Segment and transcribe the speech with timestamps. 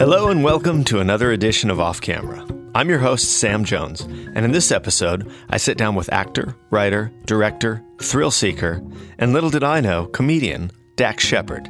[0.00, 2.46] Hello and welcome to another edition of Off Camera.
[2.74, 7.12] I'm your host, Sam Jones, and in this episode, I sit down with actor, writer,
[7.26, 8.82] director, thrill seeker,
[9.18, 11.68] and little did I know, comedian, Dax Shepard.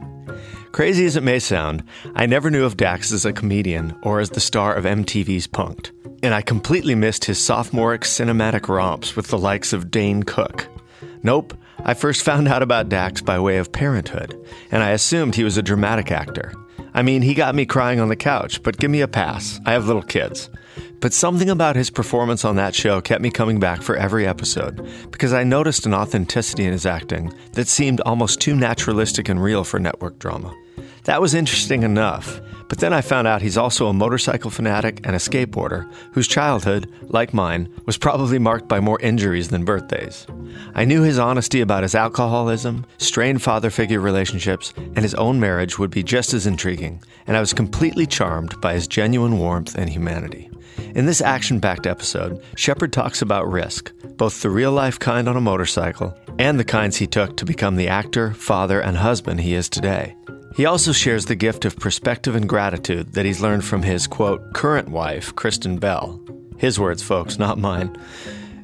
[0.70, 1.82] Crazy as it may sound,
[2.14, 5.90] I never knew of Dax as a comedian or as the star of MTV's Punk'd,
[6.22, 10.68] and I completely missed his sophomoric cinematic romps with the likes of Dane Cook.
[11.24, 11.52] Nope,
[11.84, 14.38] I first found out about Dax by way of parenthood,
[14.70, 16.52] and I assumed he was a dramatic actor.
[16.94, 19.60] I mean, he got me crying on the couch, but give me a pass.
[19.66, 20.50] I have little kids.
[21.00, 24.86] But something about his performance on that show kept me coming back for every episode
[25.10, 29.64] because I noticed an authenticity in his acting that seemed almost too naturalistic and real
[29.64, 30.54] for network drama.
[31.04, 35.16] That was interesting enough, but then I found out he's also a motorcycle fanatic and
[35.16, 40.26] a skateboarder whose childhood, like mine, was probably marked by more injuries than birthdays.
[40.74, 45.78] I knew his honesty about his alcoholism, strained father figure relationships, and his own marriage
[45.78, 49.90] would be just as intriguing, and I was completely charmed by his genuine warmth and
[49.90, 50.48] humanity.
[50.94, 55.36] In this action packed episode, Shepard talks about risk, both the real life kind on
[55.36, 59.54] a motorcycle and the kinds he took to become the actor, father, and husband he
[59.54, 60.14] is today.
[60.56, 64.52] He also shares the gift of perspective and gratitude that he's learned from his, quote,
[64.52, 66.20] current wife, Kristen Bell.
[66.58, 67.96] His words, folks, not mine.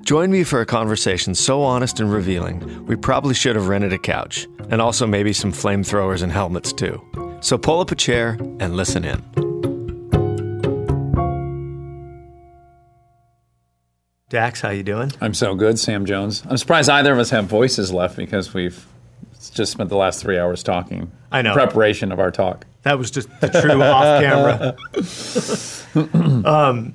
[0.02, 3.98] Join me for a conversation so honest and revealing, we probably should have rented a
[3.98, 7.00] couch, and also maybe some flamethrowers and helmets too.
[7.40, 9.22] So pull up a chair and listen in.
[14.28, 15.12] Dax, how you doing?
[15.20, 16.42] I'm so good, Sam Jones.
[16.50, 18.84] I'm surprised either of us have voices left because we've
[19.50, 21.10] just spent the last three hours talking.
[21.30, 21.52] I know.
[21.52, 22.66] Preparation of our talk.
[22.82, 24.76] That was just the true off camera.
[26.48, 26.94] um,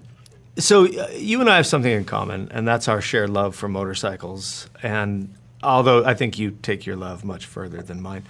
[0.58, 3.68] so uh, you and I have something in common, and that's our shared love for
[3.68, 4.70] motorcycles.
[4.84, 8.24] And although I think you take your love much further than mine,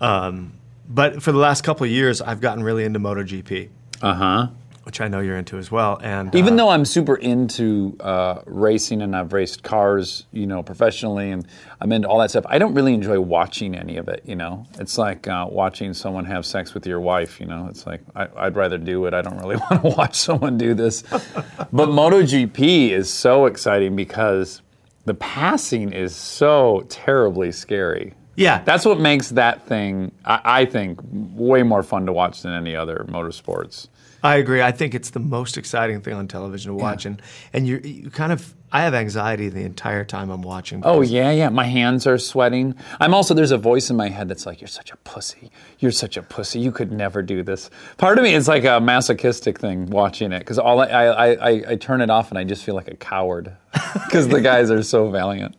[0.00, 0.52] um,
[0.88, 3.70] but for the last couple of years, I've gotten really into MotoGP.
[4.02, 4.48] Uh huh
[4.86, 5.98] which I know you're into as well.
[6.00, 10.62] And even uh, though I'm super into uh, racing and I've raced cars, you know,
[10.62, 11.44] professionally, and
[11.80, 14.22] I'm into all that stuff, I don't really enjoy watching any of it.
[14.24, 17.40] You know, it's like uh, watching someone have sex with your wife.
[17.40, 19.12] You know, it's like I, would rather do it.
[19.12, 21.02] I don't really want to watch someone do this.
[21.02, 24.62] but MotoGP is so exciting because
[25.04, 28.14] the passing is so terribly scary.
[28.36, 32.52] Yeah, that's what makes that thing, I, I think, way more fun to watch than
[32.52, 33.88] any other motorsports.
[34.26, 34.60] I agree.
[34.60, 37.12] I think it's the most exciting thing on television to watch, yeah.
[37.12, 37.22] and
[37.52, 40.82] and you you kind of I have anxiety the entire time I'm watching.
[40.84, 41.48] Oh yeah, yeah.
[41.48, 42.74] My hands are sweating.
[42.98, 45.50] I'm also there's a voice in my head that's like, "You're such a pussy.
[45.78, 46.58] You're such a pussy.
[46.58, 50.40] You could never do this." Part of me is like a masochistic thing watching it
[50.40, 52.96] because all I, I I, I turn it off and I just feel like a
[52.96, 53.56] coward
[54.04, 55.56] because the guys are so valiant.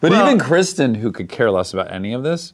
[0.00, 2.52] But well, even Kristen, who could care less about any of this,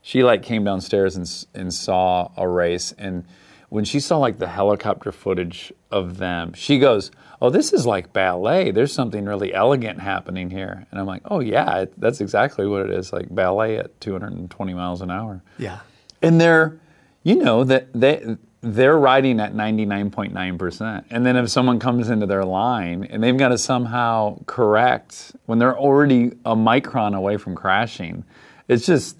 [0.00, 3.24] she like came downstairs and and saw a race and
[3.74, 7.10] when she saw like the helicopter footage of them, she goes,
[7.42, 8.70] "Oh, this is like ballet.
[8.70, 12.90] There's something really elegant happening here." And I'm like, "Oh yeah, that's exactly what it
[12.90, 13.12] is.
[13.12, 15.80] Like ballet at 220 miles an hour." Yeah.
[16.22, 16.78] And they're,
[17.24, 21.06] you know, that they they're riding at 99.9%.
[21.10, 25.58] And then if someone comes into their line and they've got to somehow correct when
[25.58, 28.24] they're already a micron away from crashing,
[28.68, 29.16] it's just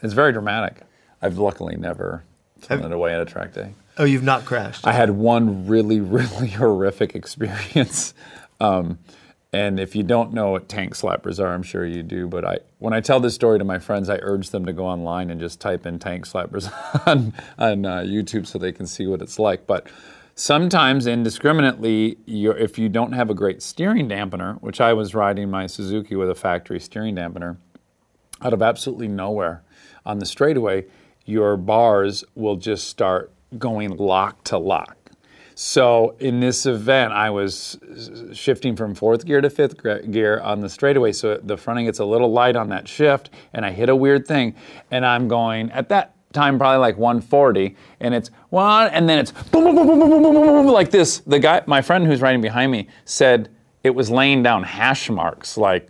[0.00, 0.82] it's very dramatic.
[1.20, 2.22] I've luckily never
[2.60, 3.74] thrown it away at a track day.
[3.98, 4.86] Oh, you've not crashed?
[4.86, 8.14] I had one really, really horrific experience.
[8.60, 8.98] Um,
[9.52, 12.28] and if you don't know what tank slappers are, I'm sure you do.
[12.28, 14.86] But I, when I tell this story to my friends, I urge them to go
[14.86, 16.70] online and just type in tank slappers
[17.06, 19.66] on, on uh, YouTube so they can see what it's like.
[19.66, 19.88] But
[20.36, 25.66] sometimes indiscriminately, if you don't have a great steering dampener, which I was riding my
[25.66, 27.56] Suzuki with a factory steering dampener,
[28.42, 29.62] out of absolutely nowhere
[30.06, 30.86] on the straightaway,
[31.26, 34.96] your bars will just start going lock to lock.
[35.54, 37.78] So in this event, I was
[38.32, 41.12] shifting from fourth gear to fifth gear on the straightaway.
[41.12, 44.26] So the fronting gets a little light on that shift, and I hit a weird
[44.26, 44.54] thing,
[44.90, 49.32] and I'm going at that time probably like 140, and it's one, and then it's
[49.32, 51.18] boom, boom, boom, boom, boom, boom, boom, boom, like this.
[51.18, 53.50] The guy, my friend who's riding behind me, said
[53.84, 55.88] it was laying down hash marks, like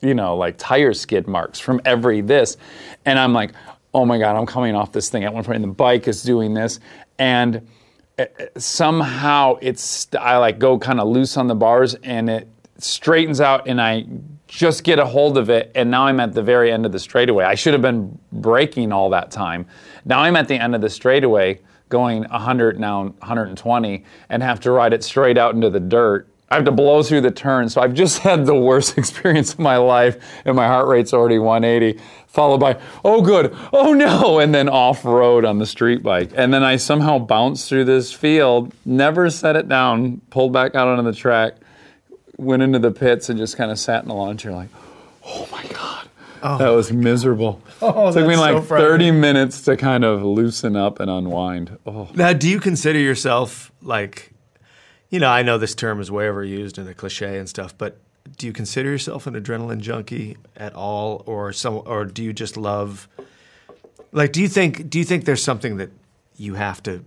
[0.00, 2.56] you know, like tire skid marks from every this,
[3.04, 3.52] and I'm like,
[3.98, 6.22] oh my God, I'm coming off this thing at one point, and the bike is
[6.22, 6.78] doing this,
[7.18, 7.66] and
[8.56, 12.48] somehow it's I like go kind of loose on the bars, and it
[12.78, 14.06] straightens out, and I
[14.46, 17.00] just get a hold of it, and now I'm at the very end of the
[17.00, 17.44] straightaway.
[17.44, 19.66] I should have been braking all that time.
[20.04, 24.70] Now I'm at the end of the straightaway, going 100 now 120, and have to
[24.70, 27.68] ride it straight out into the dirt I have to blow through the turn.
[27.68, 31.38] So I've just had the worst experience of my life, and my heart rate's already
[31.38, 36.30] 180, followed by, oh, good, oh no, and then off road on the street bike.
[36.34, 40.88] And then I somehow bounced through this field, never set it down, pulled back out
[40.88, 41.54] onto the track,
[42.36, 44.68] went into the pits, and just kind of sat in the lawn chair like,
[45.24, 46.08] oh my God.
[46.40, 46.56] Oh.
[46.56, 47.60] that was miserable.
[47.82, 51.10] Oh, it took me that's so like 30 minutes to kind of loosen up and
[51.10, 51.76] unwind.
[51.84, 52.08] Oh.
[52.14, 54.30] Now, do you consider yourself like,
[55.10, 57.98] you know, I know this term is way overused and a cliche and stuff, but
[58.36, 62.56] do you consider yourself an adrenaline junkie at all, or some, or do you just
[62.56, 63.08] love,
[64.12, 65.90] like, do you think, do you think there's something that
[66.36, 67.04] you have to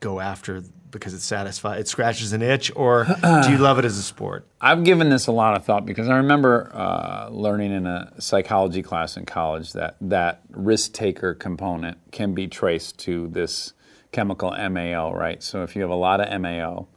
[0.00, 3.04] go after because it satisfies, it scratches an itch, or
[3.44, 4.46] do you love it as a sport?
[4.60, 8.82] I've given this a lot of thought because I remember uh, learning in a psychology
[8.82, 13.74] class in college that that risk taker component can be traced to this
[14.12, 15.42] chemical MAO, right?
[15.42, 16.88] So if you have a lot of MAO,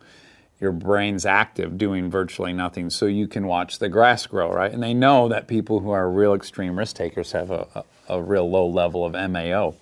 [0.61, 4.71] your brain's active doing virtually nothing, so you can watch the grass grow, right?
[4.71, 8.21] And they know that people who are real extreme risk takers have a, a, a
[8.21, 9.73] real low level of MAO.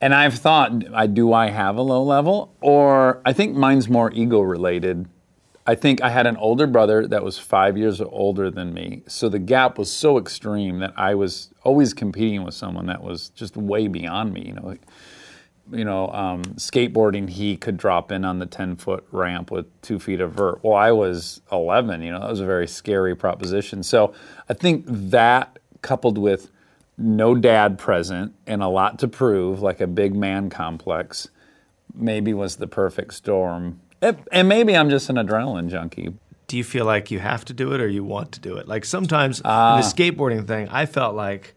[0.00, 2.54] And I've thought, I do I have a low level?
[2.60, 5.08] Or I think mine's more ego related.
[5.66, 9.02] I think I had an older brother that was five years older than me.
[9.08, 13.30] So the gap was so extreme that I was always competing with someone that was
[13.30, 14.46] just way beyond me.
[14.46, 14.76] You know,
[15.72, 19.98] you know, um, skateboarding, he could drop in on the 10 foot ramp with two
[19.98, 20.60] feet of vert.
[20.62, 23.82] Well, I was 11, you know, that was a very scary proposition.
[23.82, 24.14] So
[24.48, 26.50] I think that coupled with
[26.96, 31.28] no dad present and a lot to prove, like a big man complex,
[31.94, 33.80] maybe was the perfect storm.
[34.02, 36.14] It- And maybe I'm just an adrenaline junkie.
[36.46, 38.66] do you feel like you have to do it or you want to do it?
[38.66, 41.54] Like sometimes in the skateboarding thing, I felt like,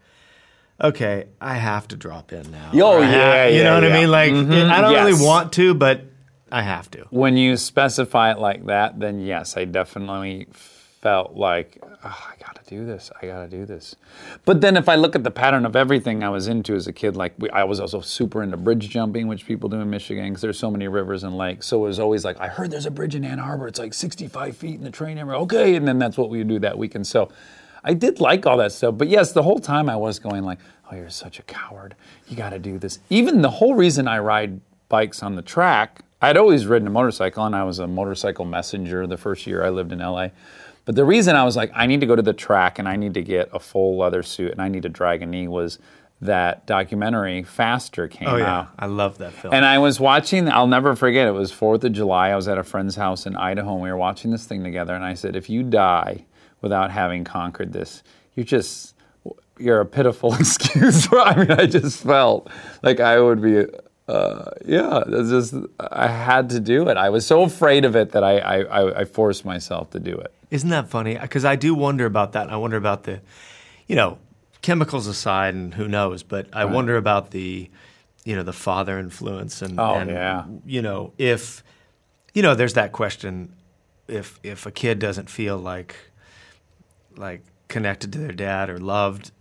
[0.82, 2.72] okay, I have to drop in now.
[2.74, 4.12] Oh, I yeah, you yeah, know what I mean?
[4.12, 4.72] Like mm-hmm.
[4.72, 5.06] I don't yes.
[5.06, 6.02] really want to, but
[6.52, 7.06] I have to.
[7.10, 10.48] When you specify it like that, then yes, I definitely
[11.02, 13.96] felt like, oh, I gotta do this, I gotta do this.
[14.46, 16.94] But then if I look at the pattern of everything I was into as a
[16.94, 20.26] kid, like we, I was also super into bridge jumping, which people do in Michigan
[20.30, 21.66] because there's so many rivers and lakes.
[21.66, 23.96] So it was always like, I heard there's a bridge in Ann Arbor, it's like
[23.96, 25.18] 65 feet in the train.
[25.18, 27.08] Okay, and then that's what we would do that weekend.
[27.08, 27.32] So
[27.84, 28.98] I did like all that stuff.
[28.98, 30.60] But yes, the whole time I was going like,
[30.92, 31.96] oh, you're such a coward.
[32.28, 33.00] You gotta do this.
[33.10, 37.46] Even the whole reason I ride bikes on the track, I'd always ridden a motorcycle
[37.46, 40.28] and I was a motorcycle messenger the first year I lived in LA.
[40.86, 42.96] But the reason I was like, I need to go to the track and I
[42.96, 45.80] need to get a full leather suit and I need to drag a knee was
[46.22, 48.68] that documentary Faster came Oh yeah, out.
[48.78, 49.54] I love that film.
[49.54, 52.30] And I was watching, I'll never forget, it was 4th of July.
[52.30, 54.94] I was at a friend's house in Idaho and we were watching this thing together.
[54.94, 56.26] And I said, if you die
[56.62, 58.04] without having conquered this,
[58.36, 58.96] you're just,
[59.60, 61.08] you're a pitiful excuse.
[61.14, 62.50] I mean, I just felt
[62.84, 63.66] like I would be,
[64.08, 66.98] uh, yeah, just, I had to do it.
[66.98, 70.34] I was so afraid of it that I, I, I, forced myself to do it.
[70.50, 71.18] Isn't that funny?
[71.18, 72.50] Because I do wonder about that.
[72.50, 73.22] I wonder about the,
[73.88, 74.18] you know,
[74.62, 76.24] chemicals aside, and who knows.
[76.24, 77.70] But I wonder about the,
[78.26, 80.46] you know, the father influence, and, Oh, and yeah.
[80.66, 81.64] you know, if,
[82.34, 83.54] you know, there's that question,
[84.08, 85.96] if if a kid doesn't feel like,
[87.18, 89.32] like connected to their dad or loved,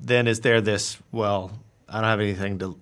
[0.00, 0.98] then is there this?
[1.12, 1.52] Well,
[1.88, 2.78] I don't have anything to.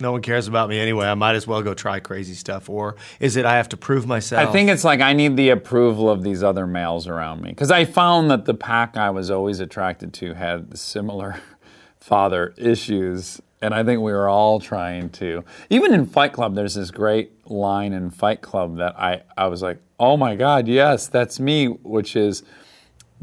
[0.00, 1.06] No one cares about me anyway.
[1.06, 2.68] I might as well go try crazy stuff.
[2.68, 4.48] Or is it I have to prove myself?
[4.48, 7.70] I think it's like I need the approval of these other males around me because
[7.70, 11.36] I found that the pack I was always attracted to had similar
[12.00, 15.44] father issues, and I think we were all trying to.
[15.70, 19.62] Even in Fight Club, there's this great line in Fight Club that I I was
[19.62, 22.42] like, oh my god, yes, that's me, which is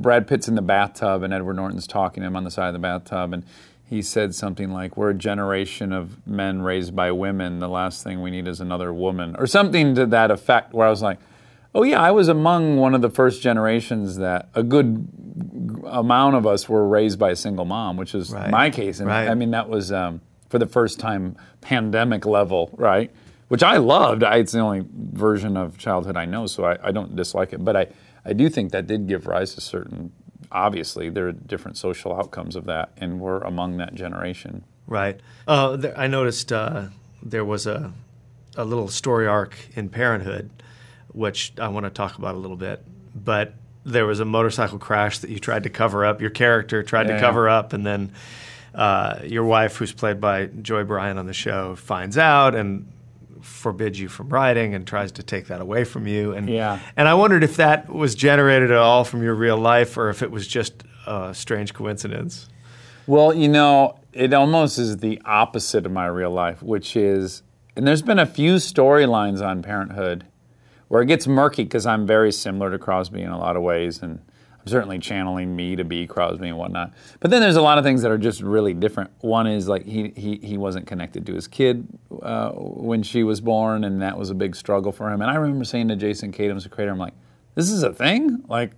[0.02, 2.74] Brad Pitt's in the bathtub and Edward Norton's talking to him on the side of
[2.74, 3.44] the bathtub and
[3.86, 7.60] he said something like we're a generation of men raised by women.
[7.60, 10.90] The last thing we need is another woman or something to that effect where I
[10.90, 11.20] was like
[11.76, 15.08] oh yeah I was among one of the first generations that a good
[15.88, 18.50] amount of us were raised by a single mom which is Right.
[18.50, 19.00] my case.
[19.00, 19.28] And Right.
[19.28, 23.12] I mean that was um, for the first time pandemic level right?
[23.50, 24.24] Which I loved.
[24.24, 27.64] I, it's the only version of childhood I know so I, I don't dislike it.
[27.64, 27.88] But I
[28.26, 30.12] I do think that did give rise to certain.
[30.52, 34.64] Obviously, there are different social outcomes of that, and we're among that generation.
[34.88, 35.20] Right.
[35.48, 36.88] Uh, there, I noticed uh,
[37.24, 37.94] there was a,
[38.58, 40.50] a little story arc in Parenthood,
[41.14, 42.84] which I want to talk about a little bit.
[43.16, 43.54] But
[43.86, 46.22] there was a motorcycle crash that you tried to cover up.
[46.22, 47.16] Your character tried Yeah.
[47.16, 48.12] to cover up, and then
[48.76, 52.92] uh, your wife, who's played by Joy Bryant on the show, finds out and
[53.42, 56.34] forbids you from writing and tries to take that away from you.
[56.34, 56.80] And Yeah.
[56.96, 60.22] and I wondered if that was generated at all from your real life, or if
[60.22, 62.48] it was just a strange coincidence.
[63.08, 67.44] Well, you know, it almost is the opposite of my real life, which is,
[67.76, 70.26] and there's been a few storylines on Parenthood
[70.88, 74.02] where it gets murky because I'm very similar to Crosby in a lot of ways,
[74.04, 74.20] and
[74.62, 76.94] I'm certainly channeling me to be Crosby and whatnot.
[77.20, 79.10] But then there's a lot of things that are just really different.
[79.22, 81.88] One is like he he, he wasn't connected to his kid
[82.22, 85.22] uh, when she was born, and that was a big struggle for him.
[85.22, 87.14] And I remember saying to Jason Katims, the creator, I'm like,
[87.56, 88.44] this is a thing.
[88.48, 88.72] Like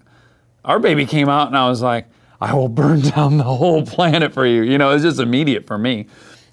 [0.63, 2.07] our baby came out, and I was like,
[2.39, 4.61] I will burn down the whole planet for you.
[4.63, 6.07] You know, it's just immediate for me.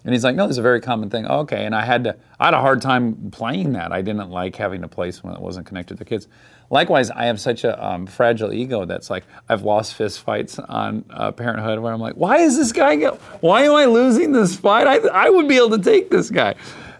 [0.04, 1.26] And he's like, no, it's a very common thing.
[1.28, 1.64] Oh, okay.
[1.66, 3.92] And I had to, I had a hard time playing that.
[3.92, 6.26] I didn't like having a place when it wasn't connected to kids.
[6.70, 11.04] Likewise, I have such a um, fragile ego that's like, I've lost fist fights on
[11.10, 14.56] uh, parenthood where I'm like, why is this guy, get, why am I losing this
[14.56, 14.86] fight?
[14.86, 16.54] I, I would be able to take this guy.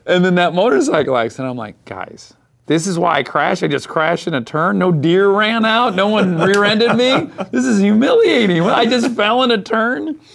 [0.07, 2.35] And then that motorcycle accident, I'm like, guys,
[2.67, 3.63] this is why I crashed.
[3.63, 4.79] I just crashed in a turn.
[4.79, 5.95] No deer ran out.
[5.95, 7.31] No one rear-ended me.
[7.51, 8.63] This is humiliating.
[8.63, 10.21] I just fell in a turn.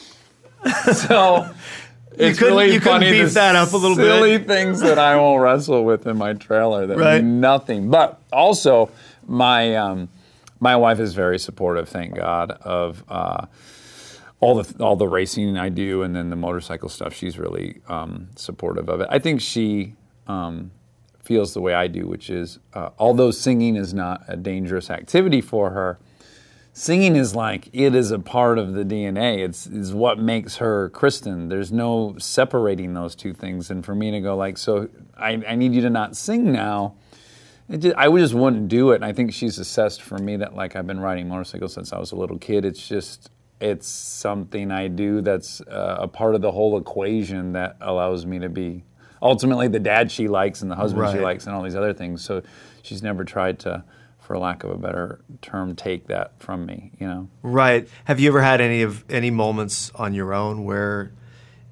[0.91, 1.47] So
[2.17, 3.11] it's couldn't- really you funny.
[3.11, 4.03] beef that up a little bit?
[4.05, 7.23] silly things that I won't wrestle with in my trailer that Right.
[7.23, 7.89] mean nothing.
[7.89, 8.89] But also,
[9.27, 10.09] my um,
[10.59, 11.89] my wife is very supportive.
[11.89, 13.03] Thank God of.
[13.09, 13.45] Uh,
[14.41, 17.13] all the all the racing I do, and then the motorcycle stuff.
[17.15, 19.07] She's really um, supportive of it.
[19.09, 19.95] I think she
[20.27, 20.71] um,
[21.23, 25.39] feels the way I do, which is uh, although singing is not a dangerous activity
[25.39, 25.97] for her,
[26.77, 29.39] singing is like it is a part of the DNA.
[29.39, 31.47] It's is what makes her Kristen.
[31.47, 33.71] There's no separating those two things.
[33.71, 36.95] And for me to go like, so I, I need you to not sing now.
[37.69, 38.95] It just, I just wouldn't do it.
[38.95, 41.97] And I think she's assessed for me that like I've been riding motorcycles since I
[41.97, 42.65] was a little kid.
[42.65, 47.77] It's just it's something I do that's uh, a part of the whole equation that
[47.79, 48.83] allows me to be
[49.21, 52.23] ultimately the dad she likes and the husband she likes and all these other things.
[52.23, 52.41] So
[52.81, 53.85] she's never tried to,
[54.25, 56.91] for lack of a better term, take that from me.
[56.99, 57.27] You know.
[57.43, 57.87] Right.
[58.05, 61.11] Have you ever had any of any moments on your own where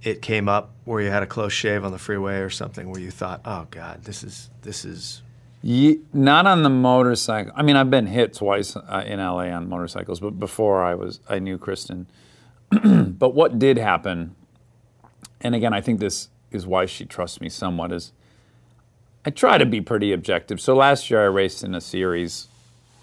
[0.03, 3.01] it came up where you had a close shave on the freeway or something where
[3.01, 5.21] you thought, "Oh God, this is this is
[5.65, 7.53] Ye- not on the motorcycle.
[7.55, 11.21] I mean, I've been hit twice uh, in LA on motorcycles, but before I was,
[11.29, 12.07] I knew Kristen.
[12.69, 14.35] but what did happen,
[15.39, 18.11] and again, I think this is why she trusts me somewhat, is
[19.25, 20.59] I try to be pretty objective.
[20.59, 22.47] So last year I raced in a series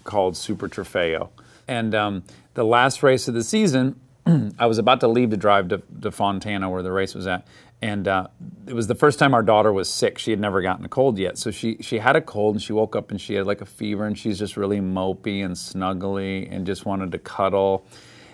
[0.03, 1.29] called Super Trofeo.
[1.67, 2.23] And um,
[2.53, 3.99] the last race of the season,
[4.59, 7.47] I was about to leave to drive to, to Fontana where the race was at.
[7.81, 8.27] And uh,
[8.67, 10.19] it was the first time our daughter was sick.
[10.19, 11.39] She had never gotten a cold yet.
[11.39, 13.65] So she, she had a cold and she woke up and she had like a
[13.65, 17.83] fever and she's just really mopey and snuggly and just wanted to cuddle.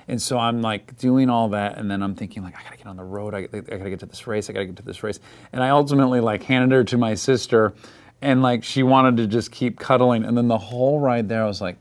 [0.07, 2.87] And so I'm like doing all that, and then I'm thinking like I gotta get
[2.87, 3.33] on the road.
[3.33, 4.49] I, I gotta get to this race.
[4.49, 5.19] I gotta get to this race.
[5.51, 7.73] And I ultimately like handed her to my sister,
[8.21, 10.23] and like she wanted to just keep cuddling.
[10.23, 11.77] And then the whole ride there, I was like,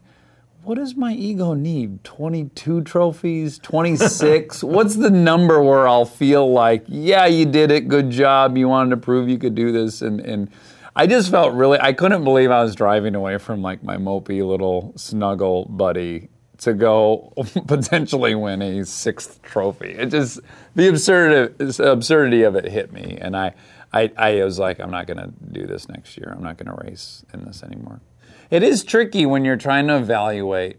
[0.67, 2.03] what does my ego need?
[2.03, 3.59] 22 trophies?
[3.61, 4.65] 26?
[4.65, 8.91] What's the number where I'll feel like, yeah, you did it, good job, you wanted
[8.91, 10.03] to prove you could do this?
[10.03, 10.51] And, and
[10.97, 14.45] I just felt really, I couldn't believe I was driving away from like my mopey
[14.45, 17.33] little snuggle buddy to go
[17.67, 19.91] potentially win a sixth trophy.
[19.91, 20.41] It just,
[20.75, 23.19] the absurdity, absurdity of it hit me.
[23.21, 23.55] And I,
[23.93, 26.33] I, I was like, I'm not going to do this next year.
[26.35, 28.01] I'm not going to race in this anymore.
[28.51, 30.77] It is tricky when you're trying to evaluate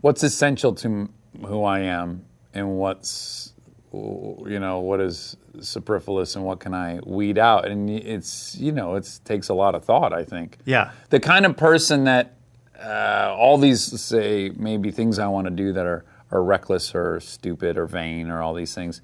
[0.00, 1.08] what's essential to
[1.46, 3.52] who I am and what's
[3.92, 8.94] you know what is superfluous and what can I weed out and it's you know
[8.96, 10.90] it takes a lot of thought I think Yeah.
[11.08, 12.35] the kind of person that
[12.82, 17.20] uh, all these say maybe things I want to do that are are reckless or
[17.20, 19.00] stupid or vain or all these things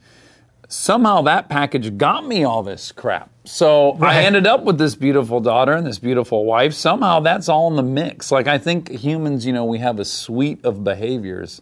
[0.73, 3.31] somehow that package got me all this crap.
[3.45, 4.17] So Right.
[4.17, 6.73] I ended up with this beautiful daughter and this beautiful wife.
[6.73, 8.33] Somehow that's all in the mix.
[8.33, 11.61] Like I think humans, you know, we have a suite of behaviors.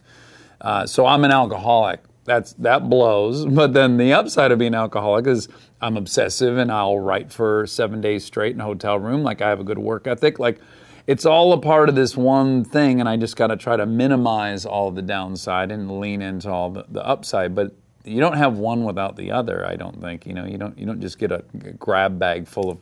[0.61, 2.01] Uh, so I'm an alcoholic.
[2.23, 3.45] That's that blows.
[3.49, 5.49] But then the upside of being an alcoholic is
[5.81, 9.23] I'm obsessive and I'll write for seven days straight in a hotel room.
[9.23, 10.39] Like I have a good work ethic.
[10.39, 10.59] Like
[11.07, 13.85] it's all a part of this one thing, and I just got to try to
[13.85, 17.53] minimize all the downside and lean into all the, the upside.
[17.55, 19.65] But you don't have one without the other.
[19.65, 20.45] I don't think you know.
[20.45, 20.77] You don't.
[20.77, 21.43] You don't just get a
[21.79, 22.77] grab bag full of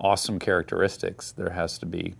[0.00, 1.32] awesome characteristics.
[1.32, 2.14] There has to be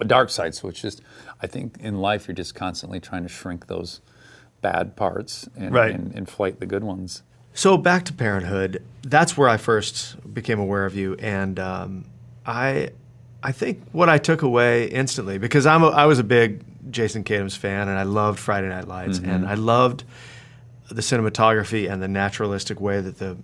[0.00, 0.54] a dark side.
[0.54, 1.02] So it's just,
[1.42, 4.00] I think in life you're just constantly trying to shrink those
[4.62, 5.94] bad parts and, Right.
[5.94, 7.22] and inflate the good ones.
[7.52, 8.82] So back to parenthood.
[9.02, 12.04] That's where I first became aware of you, and um,
[12.46, 12.90] I,
[13.42, 17.22] I think what I took away instantly because I'm a, I was a big Jason
[17.24, 20.04] Katims fan, and I loved Friday Night Lights, and I loved
[20.90, 23.36] the cinematography and the naturalistic way that the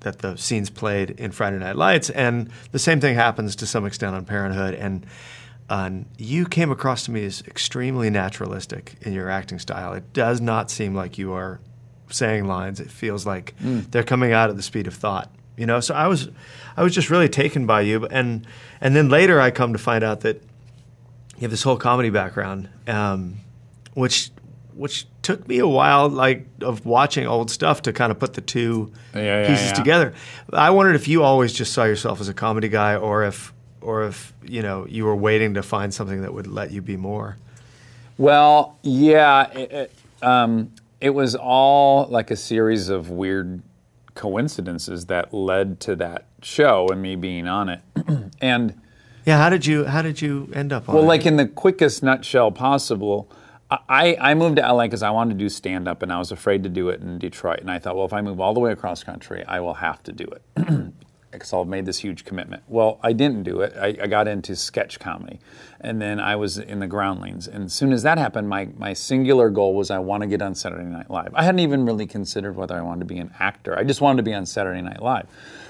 [0.00, 3.84] that the scenes played in Friday Night Lights, and the same thing happens to some
[3.86, 5.06] extent on Parenthood, and.
[5.68, 9.94] Uh, you came across to me as extremely naturalistic in your acting style.
[9.94, 11.58] It does not seem like you are
[12.08, 12.78] saying lines.
[12.78, 13.52] It feels like
[13.90, 15.28] they're coming out at the speed of thought.
[15.56, 16.28] You know, so I was
[16.76, 18.46] I was just really taken by you, and
[18.80, 20.42] and then later I come to find out that
[21.36, 23.36] you have this whole comedy background, um,
[23.94, 24.30] which
[24.74, 28.42] which took me a while, like of watching old stuff, to kind of put the
[28.42, 29.74] two Yeah, yeah, pieces yeah.
[29.74, 30.14] together.
[30.52, 34.04] I wondered if you always just saw yourself as a comedy guy, or if or
[34.04, 37.36] if you know you were waiting to find something that would let you be more.
[38.18, 39.92] Well, yeah, it, it,
[40.22, 43.62] um, it was all like a series of weird
[44.14, 47.80] coincidences that led to that show and me being on it.
[48.40, 48.80] and
[49.24, 51.08] Yeah, how did you how did you end up on well, it?
[51.08, 53.28] like in the quickest nutshell possible,
[53.68, 56.30] I, I moved to LA because I wanted to do stand up and I was
[56.30, 57.60] afraid to do it in Detroit.
[57.60, 60.02] And I thought, well, if I move all the way across country, I will have
[60.04, 60.92] to do it.
[61.32, 62.62] Because I've made this huge commitment.
[62.66, 63.74] Well, I didn't do it.
[63.78, 65.38] I, I got into sketch comedy.
[65.82, 67.46] And then I was in the groundlings.
[67.46, 70.40] And as soon as that happened, my, my singular goal was I want to get
[70.40, 71.34] on Saturday Night Live.
[71.34, 73.78] I hadn't even really considered whether I wanted to be an actor.
[73.78, 75.26] I just wanted to be on Saturday Night Live.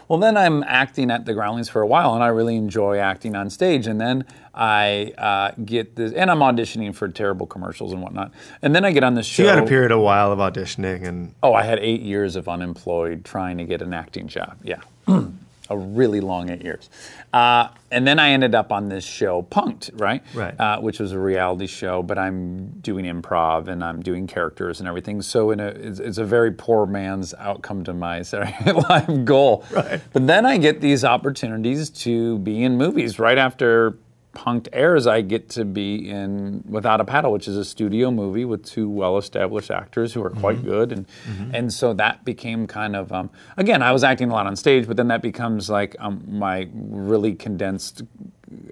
[0.08, 3.34] Well, then I'm acting at the Groundlings for a while, and I really enjoy acting
[3.34, 3.86] on stage.
[3.86, 8.32] And then I uh, get this, and I'm auditioning for terrible commercials and whatnot.
[8.62, 9.42] And then I get on this show.
[9.42, 12.48] you had a period a while of auditioning, and Oh, I had eight years of
[12.48, 14.56] unemployed trying to get an acting job.
[14.62, 14.80] Yeah.
[15.70, 16.90] a really long eight years.
[17.32, 20.22] Uh, and then I ended up on this show, Punk'd, right?
[20.34, 20.58] Right.
[20.58, 24.88] Uh, which was a reality show, but I'm doing improv and I'm doing characters and
[24.88, 25.22] everything.
[25.22, 29.24] So in a, it's, it's a very poor man's outcome to my Saturday Night Live
[29.24, 29.64] goal.
[29.70, 30.00] Right.
[30.12, 33.98] But then I get these opportunities to be in movies right after
[34.36, 38.44] Punk'd airs, I get to be in Without a Paddle, which is a studio movie
[38.44, 41.06] with two well-established actors who are quite good, and
[41.54, 44.86] and so that became kind of um, again I was acting a lot on stage,
[44.86, 48.02] but then that becomes like um, my really condensed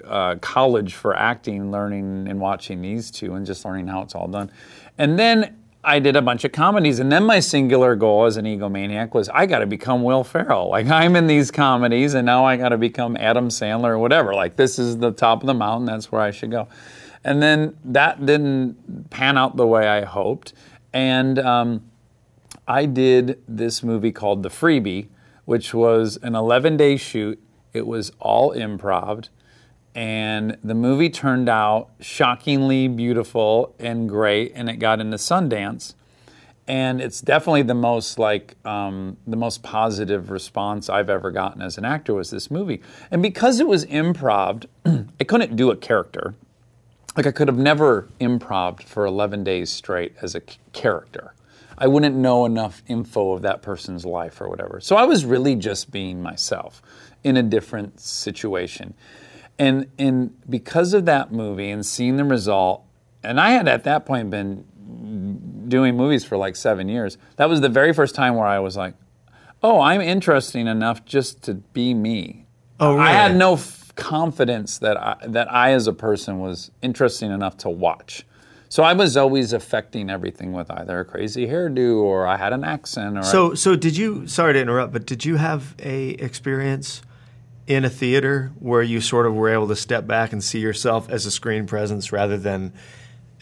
[0.04, 4.28] uh, college for acting, learning and watching these two, and just learning how it's all
[4.28, 4.50] done,
[4.98, 5.56] and then.
[5.84, 9.28] I did a bunch of comedies, and then my singular goal as an egomaniac was
[9.28, 10.68] I got to become Will Ferrell.
[10.70, 14.34] Like I'm in these comedies, and now I got to become Adam Sandler or whatever.
[14.34, 15.86] Like this is the top of the mountain.
[15.86, 16.68] That's where I should go.
[17.22, 20.52] And then that didn't pan out the way I hoped,
[20.92, 21.82] and um,
[22.66, 25.08] I did this movie called The Freebie,
[25.44, 27.40] which was an 11 day shoot.
[27.72, 29.28] It was all improv.
[29.94, 35.94] And the movie turned out shockingly beautiful and great, and it got into Sundance.
[36.66, 41.78] And it's definitely the most like um, the most positive response I've ever gotten as
[41.78, 42.80] an actor was this movie.
[43.10, 44.66] And because it was improv,
[45.20, 46.34] I couldn't do a character
[47.16, 50.40] like I could have never improved for 11 days straight as a
[50.72, 51.34] character.
[51.76, 54.80] I wouldn't know enough info of that person's life or whatever.
[54.80, 56.82] So I was really just being myself
[57.24, 58.94] in a different situation.
[59.58, 62.84] And and because of that movie and seeing the result,
[63.22, 64.64] and I had at that point been
[65.68, 67.16] doing movies for like 7 years.
[67.36, 68.94] That was the very first time where I was like,
[69.62, 72.46] "Oh, I'm interesting enough just to be me."
[72.80, 77.30] Oh, I had no f- confidence that I, that I as a person was interesting
[77.30, 78.26] enough to watch.
[78.68, 82.64] So I was always affecting everything with either a crazy hairdo or I had an
[82.64, 84.26] accent or So, so did you?
[84.26, 87.00] Sorry to interrupt, but did you have a experience
[87.66, 91.08] in a theater where you sort of were able to step back and see yourself
[91.08, 92.72] as a screen presence rather than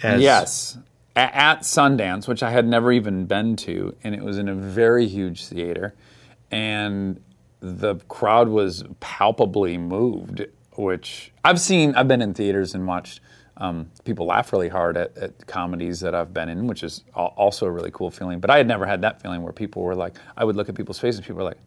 [0.02, 0.78] as Yes.
[1.16, 4.54] A- At Sundance, which I had never even been to, and it was in a
[4.54, 5.94] very huge theater,
[6.50, 7.20] and
[7.60, 10.46] the crowd was palpably moved.
[10.76, 13.20] Which I've seen, I've been in theaters and watched
[13.58, 17.34] um, people laugh really hard at, at comedies that I've been in, which is al-
[17.36, 18.40] also a really cool feeling.
[18.40, 20.74] But I had never had that feeling where people were like, I would look at
[20.74, 21.58] people's faces, people were like,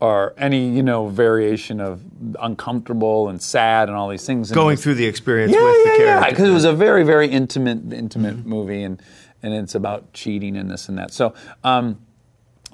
[0.00, 2.02] or any you know variation of
[2.40, 4.50] uncomfortable and sad and all these things.
[4.50, 6.30] And going was- through the experience yeah, with yeah, the character.
[6.30, 9.00] because it was a very, very intimate, intimate movie, and
[9.42, 11.12] and it's about cheating and this and that.
[11.12, 11.98] So, um,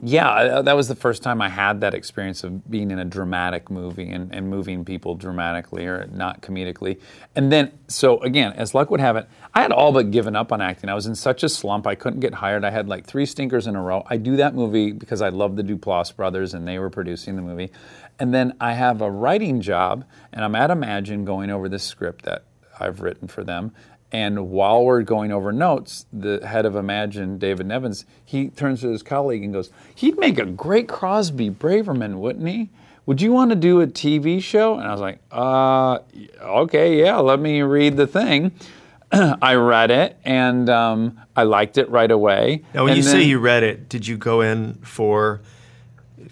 [0.03, 3.05] yeah, uh, that was the first time I had that experience of being in a
[3.05, 7.01] dramatic movie and, and moving people dramatically or not comedically.
[7.37, 10.53] And then, so again, as luck would have it, I had all but given up
[10.53, 10.89] on acting.
[10.89, 11.87] I was in such a slump.
[11.87, 12.65] I couldn't get hired.
[12.65, 14.03] I had like three stinkers in a row.
[14.07, 17.43] I do that movie because I love the Duplass brothers and they were producing the
[17.43, 17.71] movie.
[18.19, 22.25] And then I have a writing job and I'm at Imagine going over this script
[22.25, 22.45] that
[22.79, 23.73] I've written for them.
[24.13, 28.89] And while we're going over notes, the head of Imagine, David Nevins, he turns to
[28.89, 32.71] his colleague and goes, He'd make a great Crosby Braverman, wouldn't he?
[33.07, 34.79] Would you want to do a TV show?
[34.79, 35.99] And I was like, uh,
[36.41, 38.53] okay, yeah, let me read the thing.
[39.13, 42.63] I read it and um, I liked it right away.
[42.75, 45.41] Now, when And you say you read it, did you go in for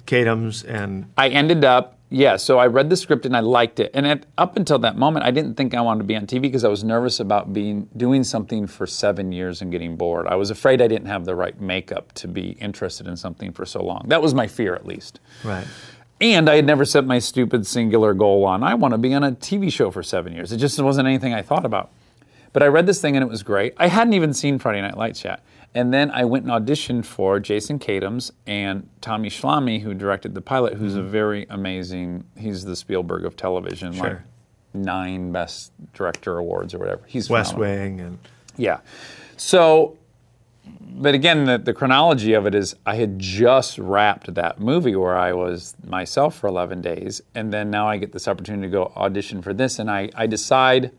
[0.07, 3.91] Katims and I ended up Yeah, so I read the script and I liked it.
[3.93, 6.43] And at, up until that moment, I didn't think I wanted to be on TV
[6.43, 10.27] because I was nervous about being doing something for seven years and getting bored.
[10.27, 13.67] I was afraid I didn't have the right makeup to be interested in something for
[13.67, 14.07] so long.
[14.09, 15.21] That was my fear, at least.
[15.45, 15.67] Right.
[16.21, 19.23] And I had never set my stupid singular goal on I want to be on
[19.23, 20.51] a TV show for seven years.
[20.51, 21.91] It just wasn't anything I thought about.
[22.55, 23.75] But I read this thing and it was great.
[23.77, 25.43] I hadn't even seen Friday Night Lights yet.
[25.75, 30.41] And then I went and auditioned for Jason Katims and Tommy Schlamme, who directed the
[30.41, 31.11] pilot, who's a mm-hmm.
[31.11, 34.25] very amazing, he's the Spielberg of television, like Sure.
[34.73, 37.03] nine best director awards or whatever.
[37.07, 37.81] He's West phenomenal.
[37.81, 38.19] Wing and
[38.57, 38.81] Yeah.
[39.37, 39.99] So,
[40.81, 45.17] but again, the, the chronology of it is I had just wrapped that movie where
[45.17, 47.21] I was myself for 11 days.
[47.35, 49.79] And then now I get this opportunity to go audition for this.
[49.79, 50.93] And I, I decide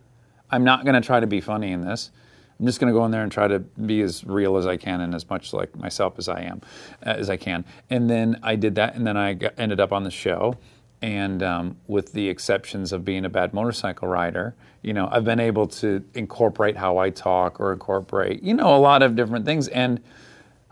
[0.51, 2.11] I'm not going to try to be funny in this.
[2.59, 4.75] I'm just going to go in there and try to be as real as I
[4.75, 6.61] can and as much like myself as I am,
[7.05, 7.63] uh, as I can.
[7.89, 10.57] And then I did that, and then I got, ended up on the show.
[11.01, 15.39] And um, with the exceptions of being a bad motorcycle rider, you know, I've been
[15.39, 19.69] able to incorporate how I talk or incorporate, you know, a lot of different things.
[19.69, 20.01] And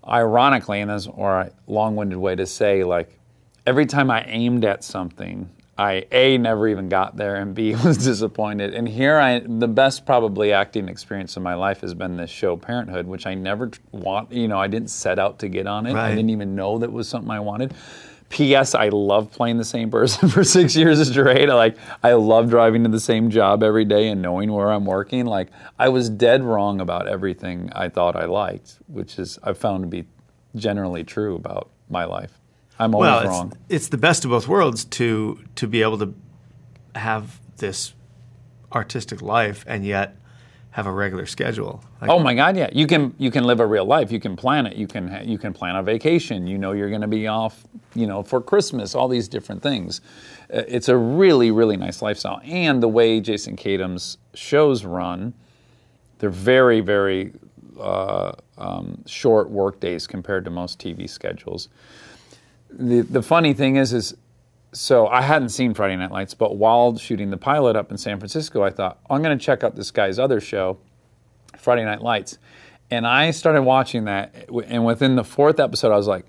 [0.05, 3.17] ironically, and that's or a long-winded way to say, like
[3.65, 7.97] every time I aimed at something, I a never even got there, and b was
[7.97, 8.73] disappointed.
[8.73, 12.57] And here, I the best probably acting experience of my life has been this show,
[12.57, 14.31] Parenthood, which I never want.
[14.31, 15.95] You know, I didn't set out to get on it.
[15.95, 17.73] I didn't even know that was something I wanted.
[18.29, 18.75] P.S.
[18.75, 21.49] I love playing the same person for six years straight.
[21.49, 24.85] I like I love driving to the same job every day and knowing where I'm
[24.85, 25.25] working.
[25.25, 29.83] Like I was dead wrong about everything I thought I liked, which is I've found
[29.83, 30.05] to be
[30.55, 32.39] generally true about my life.
[32.79, 33.53] I'm always well, it's, wrong.
[33.69, 36.13] it's the best of both worlds to to be able to
[36.95, 37.93] have this
[38.73, 40.17] artistic life and yet
[40.71, 41.83] have a regular schedule.
[41.99, 42.69] Like, Oh my God, yeah.
[42.71, 44.11] You can you can live a real life.
[44.11, 44.77] You can plan it.
[44.77, 46.45] You can ha- you can plan a vacation.
[46.45, 48.93] You know you're going to be off, you know, for Christmas.
[48.93, 50.01] All these different things.
[50.53, 52.39] Uh, It's a really really nice lifestyle.
[52.43, 55.33] And the way Jason Katims shows run,
[56.19, 57.33] they're very very
[57.79, 61.69] uh, um, short work days compared to most TV schedules.
[62.69, 64.15] The the funny thing is is
[64.73, 68.19] so I hadn't seen Friday Night Lights, but while shooting the pilot up in San
[68.19, 70.77] Francisco, I thought oh, I'm going to check out this guy's other show,
[71.57, 72.37] Friday Night Lights,
[72.91, 76.25] and I started watching that, and within the fourth episode, I was like,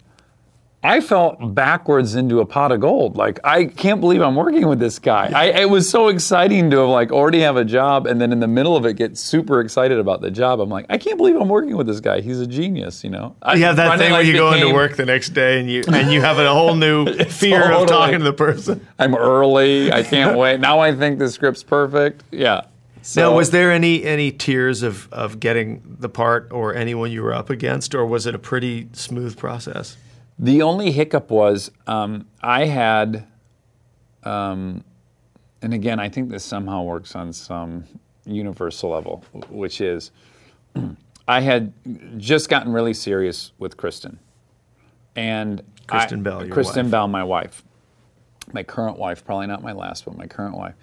[0.83, 3.17] I felt backwards into a pot of gold.
[3.17, 5.33] Like I can't believe I'm working with this guy.
[5.35, 8.39] I, it was so exciting to have like already have a job, and then in
[8.39, 10.61] the middle of it get super excited about the job.
[10.61, 12.21] I'm like, I can't believe I'm working with this guy.
[12.21, 13.35] He's a genius, you know.
[13.55, 16.13] You have that thing when you go into work the next day and you and
[16.13, 17.83] you have a whole new fear Totally.
[17.83, 18.87] of talking to the person.
[19.01, 19.91] I'm early.
[19.93, 20.61] I can't wait.
[20.61, 22.23] Now I think the script's perfect.
[22.31, 22.67] Yeah.
[23.03, 27.23] So, now, was there any any tears of of getting the part or anyone you
[27.23, 29.97] were up against, or was it a pretty smooth process?
[30.39, 33.27] The only hiccup was um, I had,
[34.23, 34.85] um,
[35.61, 37.85] and again, I think this somehow works on some
[38.25, 40.13] universal level, which is
[41.29, 41.73] I had
[42.19, 44.19] just gotten really serious with Kristen.
[45.17, 46.93] And Kristen I- Bell, your Kristen wife.
[46.93, 47.65] Bell, my wife,
[48.53, 50.75] my current wife, probably not my last, but my current wife.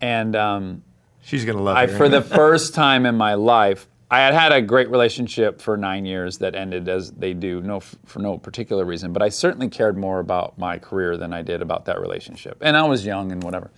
[0.00, 0.82] And um,
[1.22, 4.62] She's gonna love I, for the first time in my life, I had had a
[4.62, 9.12] great relationship for nine years that ended as they do, no, for no particular reason.
[9.12, 12.56] But I certainly cared more about my career than I did about that relationship.
[12.62, 13.70] And I was young and whatever.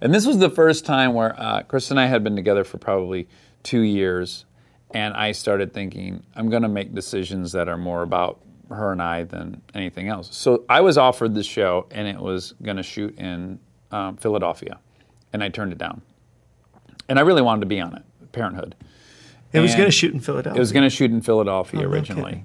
[0.00, 2.78] And this was the first time where uh, Chris and I had been together for
[2.78, 3.28] probably
[3.62, 4.46] two years,
[4.92, 9.00] and I started thinking I'm going to make decisions that are more about her and
[9.00, 10.34] I than anything else.
[10.36, 13.60] So I was offered the show, and it was going to shoot in
[13.92, 14.78] um, Philadelphia,
[15.32, 16.02] and I turned it down
[17.08, 18.74] and I really wanted to be on it, Parenthood.
[19.52, 20.56] It was going to shoot in Philadelphia.
[20.56, 22.44] It was going to shoot in Philadelphia no originally.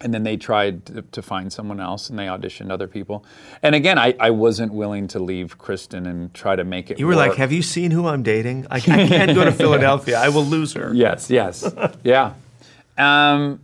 [0.00, 3.24] And then they tried to, to find someone else and they auditioned other people.
[3.62, 7.06] And again, I, I wasn't willing to leave Kristen and try to make it you
[7.06, 8.66] were like, "Have you seen who I'm dating?
[8.68, 10.18] I, I can't go to Philadelphia.
[10.18, 12.34] I will lose her." Yes, yes, yeah.
[12.98, 13.60] Um,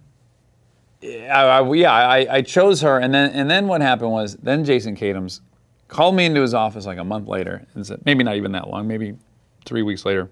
[1.02, 4.64] I, I- yeah, I, I chose her, and then and then what happened was then
[4.64, 5.40] Jason Katims
[5.88, 8.68] called me into his office like a month later and said, maybe not even that
[8.68, 9.16] long, maybe
[9.64, 10.28] three weeks later.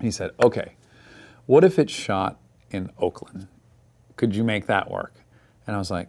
[0.00, 0.74] He said, "Okay,
[1.48, 2.38] what if it's shot
[2.70, 3.48] in Oakland?
[4.16, 5.14] Could you make that work?"
[5.66, 6.08] And I was like,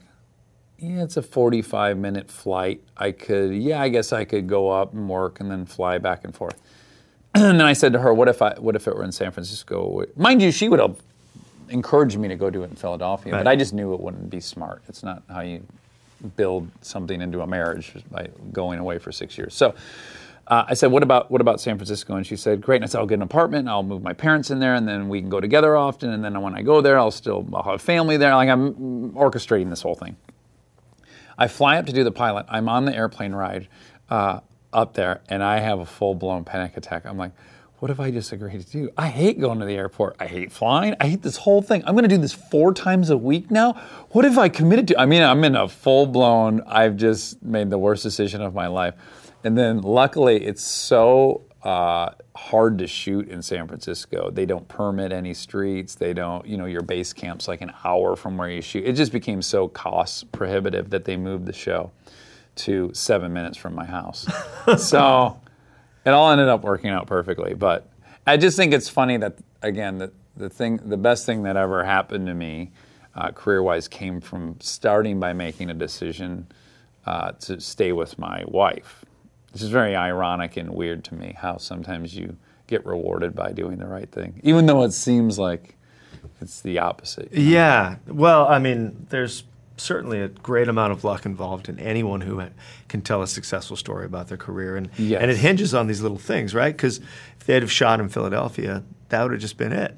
[0.77, 2.81] yeah, it's a 45 minute flight.
[2.95, 6.23] I could, yeah, I guess I could go up and work and then fly back
[6.23, 6.61] and forth.
[7.35, 8.55] And then I said to her, "What if I?
[8.59, 10.03] What if it were in San Francisco?
[10.15, 10.97] Mind you, she would have
[11.69, 13.43] encouraged me to go do it in Philadelphia, Right.
[13.43, 14.81] but I just knew it wouldn't be smart.
[14.89, 15.63] It's not how you
[16.37, 19.53] build something into a marriage by going away for six years.
[19.53, 19.75] So
[20.49, 22.87] uh, I said, "What about what about San Francisco?" And she said, "Great." And I
[22.87, 23.67] said, "I'll get an apartment.
[23.67, 26.09] I'll move my parents in there, and then we can go together often.
[26.11, 28.35] And then when I go there, I'll still I'll have family there.
[28.35, 30.15] Like I'm orchestrating this whole thing."
[31.37, 32.45] I fly up to do the pilot.
[32.49, 33.69] I'm on the airplane ride.
[34.09, 34.41] Uh,
[34.73, 37.05] up there, and I have a full blown panic attack.
[37.05, 37.31] I'm like,
[37.79, 38.89] what have I just agreed to do?
[38.97, 40.17] I hate going to the airport.
[40.19, 40.95] I hate flying.
[40.99, 41.81] I hate this whole thing.
[41.85, 43.73] I'm going to do this four times a week now.
[44.09, 44.99] What have I committed to?
[44.99, 48.67] I mean, I'm in a full blown, I've just made the worst decision of my
[48.67, 48.95] life.
[49.43, 54.31] And then luckily, it's so uh, hard to shoot in San Francisco.
[54.31, 55.95] They don't permit any streets.
[55.95, 58.85] They don't, you know, your base camp's like an hour from where you shoot.
[58.85, 61.91] It just became so cost prohibitive that they moved the show
[62.55, 64.27] to seven minutes from my house.
[64.77, 65.39] so
[66.05, 67.53] it all ended up working out perfectly.
[67.53, 67.89] But
[68.27, 71.83] I just think it's funny that again the the thing the best thing that ever
[71.83, 72.71] happened to me
[73.15, 76.47] uh, career wise came from starting by making a decision
[77.05, 79.03] uh, to stay with my wife.
[79.53, 83.77] This is very ironic and weird to me how sometimes you get rewarded by doing
[83.79, 85.75] the right thing, even though it seems like
[86.41, 87.31] it's the opposite.
[87.33, 87.51] you know?
[87.51, 87.95] Yeah.
[88.07, 89.43] Well, I mean, there's
[89.77, 92.43] certainly a great amount of luck involved in anyone who
[92.89, 95.21] can tell a successful story about their career, and Yes.
[95.21, 96.75] and it hinges on these little things, right?
[96.75, 96.99] Because
[97.39, 99.97] if they'd have shot in Philadelphia, that would have just been it.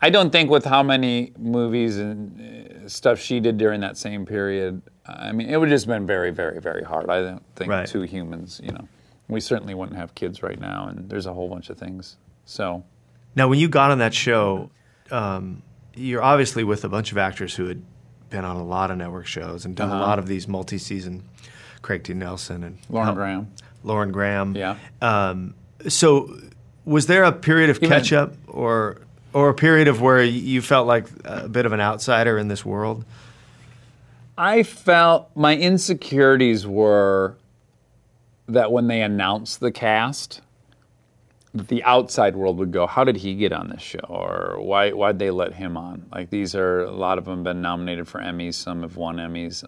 [0.00, 2.40] I don't think with how many movies and
[2.88, 6.30] stuff she did during that same period, I mean, it would have just been very,
[6.30, 7.08] very, very hard.
[7.10, 7.86] I don't think Right.
[7.86, 8.88] two humans, you know,
[9.28, 12.16] we certainly wouldn't have kids right now, and there's a whole bunch of things.
[12.44, 12.84] So,
[13.36, 14.70] Now, when you got on that show,
[15.10, 15.62] um,
[15.94, 17.82] you're obviously with a bunch of actors who had
[18.30, 20.02] been on a lot of network shows and done a Uh-huh.
[20.06, 21.22] lot of these multi-season.
[21.82, 22.12] Craig T.
[22.14, 23.48] Nelson and Lauren Hel- Graham.
[23.84, 24.56] Lauren Graham.
[24.56, 24.76] Yeah.
[25.00, 25.54] Um,
[25.86, 26.34] so,
[26.84, 28.98] was there a period of catch up, or
[29.38, 32.64] or a period of where you felt like a bit of an outsider in this
[32.64, 33.04] world?
[34.36, 37.36] I felt my insecurities were
[38.48, 40.40] that when they announced the cast,
[41.54, 44.90] that the outside world would go, "How did he get on this show?" Or "Why
[44.90, 48.20] why'd they let him on?" Like these are a lot of them been nominated for
[48.20, 48.54] Emmys.
[48.54, 49.64] Some have won Emmys.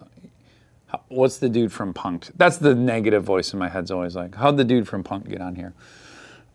[1.07, 2.31] What's the dude from Punk'd?
[2.35, 5.39] That's the negative voice in my head's always like, "How'd the dude from Punk'd get
[5.39, 5.73] on here?"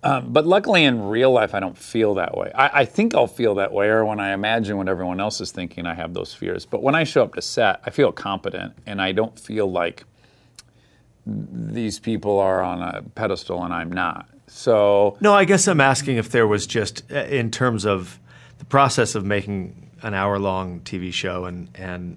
[0.07, 2.53] Um, but luckily, in real life, I don't feel that way.
[2.55, 5.51] I, I think I'll feel that way, or when I imagine what everyone else is
[5.51, 6.65] thinking, I have those fears.
[6.65, 10.05] But when I show up to set, I feel competent, and I don't feel like
[11.27, 14.29] these people are on a pedestal and I'm not.
[14.47, 18.21] So No, I guess I'm asking if there was just uh, in terms of
[18.59, 22.17] the process of making an hour-long TV show and and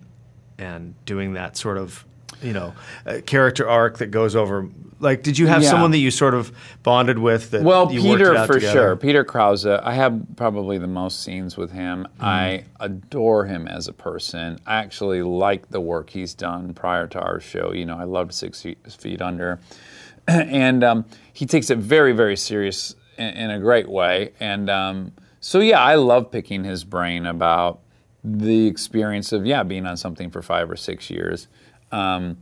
[0.59, 2.05] and doing that sort of
[2.43, 2.73] you know
[3.05, 4.69] uh, character arc that goes over.
[5.01, 5.69] Like, did you have Yeah.
[5.69, 6.51] someone that you sort of
[6.83, 7.51] bonded with?
[7.51, 8.73] That Well, you worked it Peter for together?
[8.79, 8.95] sure.
[8.97, 9.65] Peter Krause.
[9.65, 12.03] I have probably the most scenes with him.
[12.15, 12.25] Mm-hmm.
[12.25, 14.59] I adore him as a person.
[14.67, 17.71] I actually like the work he's done prior to our show.
[17.73, 19.59] You know, I loved Six Feet, Feet Under,
[20.27, 24.31] and um, he takes it very, very serious in, in a great way.
[24.39, 27.79] And um, so, yeah, I love picking his brain about
[28.21, 31.47] the experience of yeah being on something for five or six years.
[31.93, 32.37] Um,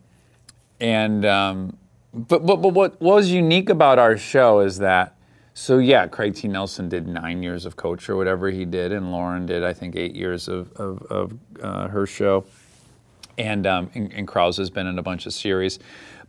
[0.79, 1.77] and um,
[2.17, 5.15] but, but but what was unique about our show is that
[5.53, 6.47] so yeah, Craig T.
[6.47, 9.95] Nelson did nine years of coach or whatever he did, and Lauren did I think
[9.95, 12.45] eight years of of, of uh, her show,
[13.37, 15.79] and um, and, and Krause has been in a bunch of series.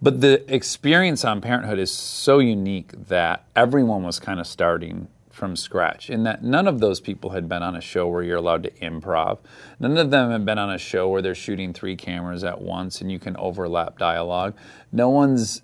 [0.01, 5.55] But the experience on Parenthood is so unique that everyone was kind of starting from
[5.55, 6.11] scratch.
[6.11, 8.70] In that none of those people had been on a show where you're allowed to
[8.72, 9.38] improv.
[9.79, 13.01] None of them had been on a show where they're shooting three cameras at once
[13.01, 14.55] and you can overlap dialogue.
[14.90, 15.62] No one's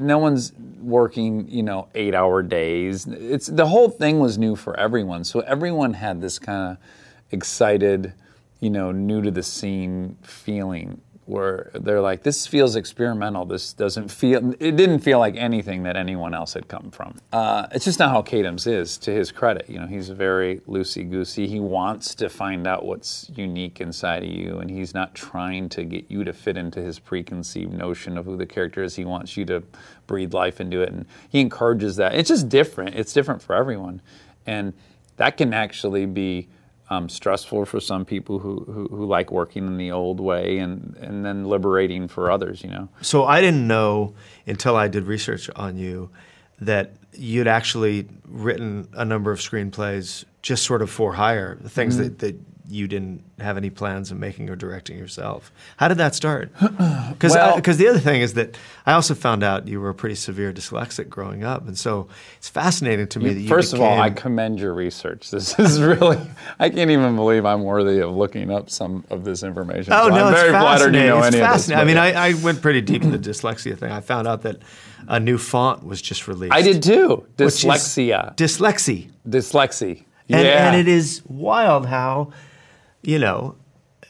[0.00, 3.06] no one's working, you know, 8-hour days.
[3.06, 5.22] It's the whole thing was new for everyone.
[5.22, 6.78] So everyone had this kind of
[7.30, 8.12] excited,
[8.58, 13.44] you know, new to the scene feeling where they're like, this feels experimental.
[13.44, 17.18] This doesn't feel, it didn't feel like anything that anyone else had come from.
[17.32, 19.68] Uh, it's just not how Katims is, to his credit.
[19.68, 21.48] You know, he's very loosey goosey.
[21.48, 25.84] He wants to find out what's unique inside of you, and he's not trying to
[25.84, 28.94] get you to fit into his preconceived notion of who the character is.
[28.94, 29.64] He wants you to
[30.06, 32.14] breathe life into it, and he encourages that.
[32.14, 32.94] It's just different.
[32.94, 34.00] It's different for everyone.
[34.46, 34.74] And
[35.16, 36.48] that can actually be
[36.88, 40.96] um, stressful for some people who, who, who like working in the old way and,
[41.00, 42.88] and then liberating for others, you know.
[43.00, 44.14] So I didn't know
[44.46, 46.10] until I did research on you
[46.60, 51.96] that you'd actually written a number of screenplays just sort of for hire, the things
[51.96, 52.04] Mm-hmm.
[52.04, 52.36] that, that
[52.68, 55.52] you didn't have any plans of making or directing yourself.
[55.76, 56.50] How did that start?
[57.16, 59.94] Because uh, Well- the other thing is that I also found out you were a
[59.94, 63.80] pretty severe dyslexic growing up, and so it's fascinating to me that you First of
[63.80, 65.30] all, I commend your research.
[65.30, 66.18] This is really,
[66.58, 69.92] I can't even believe I'm worthy of looking up some of this information.
[69.92, 71.00] Oh So no, I'm it's very flattered fascinating.
[71.02, 71.80] you know it's any fascinating.
[71.82, 71.96] of this.
[71.96, 73.90] I mean, I, I went pretty deep in the dyslexia thing.
[73.92, 74.56] I found out that
[75.08, 76.52] a new font was just released.
[76.52, 77.26] I did too.
[77.38, 78.36] Dyslexia.
[78.36, 79.08] Dyslexia.
[79.28, 80.02] Dyslexia.
[80.28, 80.66] And, yeah.
[80.68, 82.32] and it is wild how,
[83.06, 83.54] you know,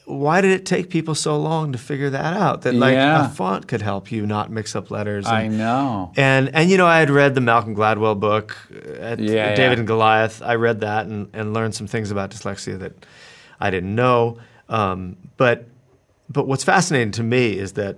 [0.05, 2.61] why did it take people so long to figure that out?
[2.61, 3.25] That like Yeah.
[3.25, 5.27] a font could help you not mix up letters.
[5.27, 6.11] I know.
[6.15, 9.59] And and you know, I had read the Malcolm Gladwell book, uh, at Yeah, David
[9.73, 9.79] yeah.
[9.79, 10.41] and Goliath.
[10.41, 13.05] I read that and, and learned some things about dyslexia that
[13.59, 14.37] I didn't know.
[14.69, 15.65] Um, but
[16.29, 17.97] but what's fascinating to me is that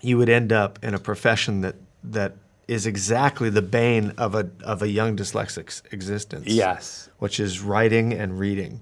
[0.00, 4.48] you would end up in a profession that that is exactly the bane of a
[4.62, 6.46] of a young dyslexic's existence.
[6.46, 7.10] Yes.
[7.18, 8.80] which is writing and reading.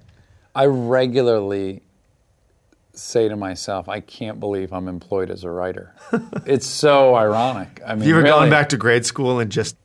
[0.55, 1.83] I regularly
[2.95, 5.95] say to myself, I can't believe I'm employed as a writer.
[6.47, 7.81] it's so ironic.
[7.87, 8.31] I mean, Have you ever really.
[8.41, 9.77] gone back to grade school and just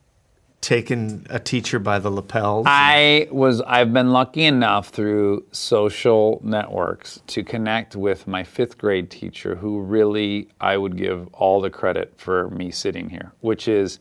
[0.60, 2.66] taken a teacher by the lapels?
[2.68, 9.10] I was I've been lucky enough through social networks to connect with my 5th grade
[9.10, 14.00] teacher who really I would give all the credit for me sitting here, which is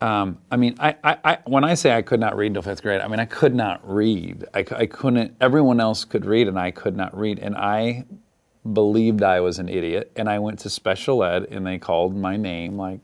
[0.00, 2.82] um, I mean, I, I, I, when I say I could not read until fifth
[2.82, 4.44] grade, I mean I could not read.
[4.52, 5.36] I couldn't.
[5.40, 7.38] Everyone else could read, and I could not read.
[7.38, 8.04] And I
[8.72, 10.12] believed I was an idiot.
[10.16, 12.76] And I went to special ed, and they called my name.
[12.76, 13.00] Like,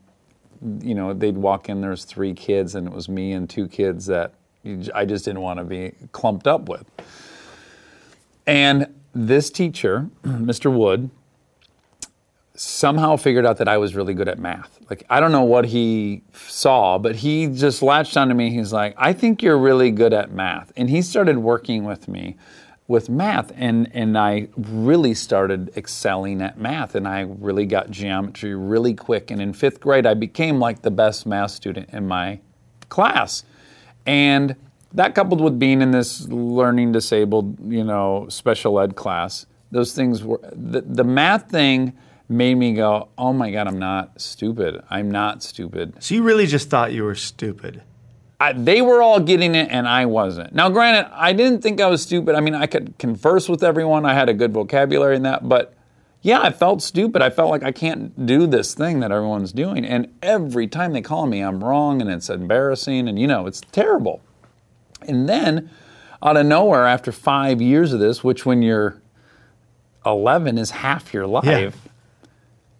[0.81, 1.81] you know, they'd walk in.
[1.81, 4.33] There's three kids, and it was me and two kids that
[4.93, 6.85] I just didn't want to be clumped up with.
[8.45, 10.71] And this teacher, Mr.
[10.71, 11.09] Wood,
[12.55, 14.79] somehow figured out that I was really good at math.
[14.89, 18.51] Like I don't know what he saw, but he just latched onto me.
[18.51, 22.37] He's like, "I think you're really good at math." And he started working with me
[22.87, 28.55] with math and and I really started excelling at math and I really got geometry
[28.55, 32.39] really quick and in 5th grade I became like the best math student in my
[32.89, 33.43] class.
[34.05, 34.55] And
[34.93, 40.23] that coupled with being in this learning disabled, you know, special ed class, those things
[40.23, 41.93] were the, the math thing
[42.33, 44.81] made me go, "Oh my god, I'm not stupid.
[44.89, 47.81] I'm not stupid." so you really just thought you were stupid.
[48.39, 50.53] I, they were all getting it and I wasn't.
[50.53, 52.35] Now, granted, I didn't think I was stupid.
[52.35, 54.05] I mean, I could converse with everyone.
[54.05, 55.73] I had a good vocabulary in that, but
[56.21, 57.21] yeah, I felt stupid.
[57.21, 59.85] I felt like I can't do this thing that everyone's doing.
[59.85, 63.61] And every time they call me, I'm wrong and it's embarrassing and you know, it's
[63.71, 64.21] terrible.
[65.07, 65.69] And then
[66.21, 69.01] out of nowhere, after five years of this, which when you're
[70.05, 71.91] 11 is half your life, Yeah.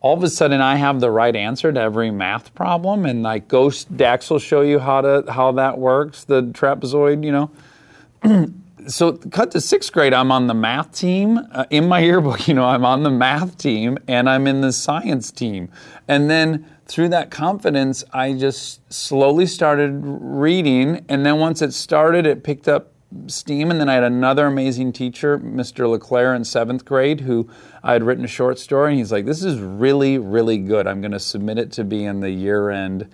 [0.04, 3.48] All of a sudden I have the right answer to every math problem, and like
[3.48, 8.54] Ghost Dax will show you how to how that works, the trapezoid, you know.
[8.88, 11.40] so cut to sixth grade, I'm on the math team.
[11.54, 14.74] Uh, in my yearbook, you know, I'm on the math team and I'm in the
[14.74, 15.70] science team.
[16.08, 21.06] And then through that confidence, I just slowly started reading.
[21.08, 22.93] And then once it started, it picked up
[23.28, 23.72] steam.
[23.72, 25.90] And then I had another amazing teacher, Mr.
[25.90, 27.50] LeClaire, in seventh grade, who
[27.84, 28.92] I had written a short story.
[28.92, 30.88] And he's like, This is really, really good.
[30.88, 33.10] I'm going to submit it to be in the year end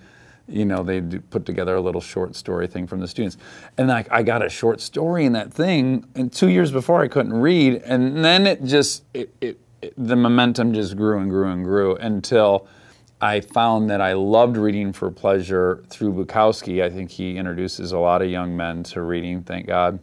[0.50, 3.36] you know, they put together a little short story thing from the students.
[3.78, 7.08] And like I got a short story in that thing, and two years before I
[7.08, 11.48] couldn't read, and then it just it, it, it the momentum just grew and grew
[11.48, 12.66] and grew until
[13.20, 16.82] I found that I loved reading for pleasure through Bukowski.
[16.82, 19.98] I think he introduces a lot of young men to reading, thank God.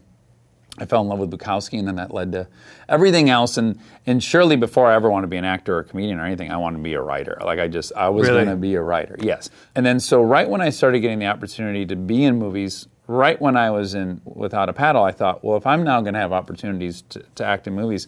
[0.79, 2.47] I fell in love with Bukowski, and then that led to
[2.87, 3.57] everything else.
[3.57, 6.25] And and surely before I ever want to be an actor or a comedian or
[6.25, 7.39] anything, I wanted to be a writer.
[7.43, 8.43] Like I just I was Really?
[8.43, 9.15] going to be a writer.
[9.19, 9.49] Yes.
[9.73, 13.41] And then so right when I started getting the opportunity to be in movies, right
[13.41, 16.19] when I was in Without a Paddle, I thought, well, if I'm now going to
[16.19, 18.07] have opportunities to, to act in movies,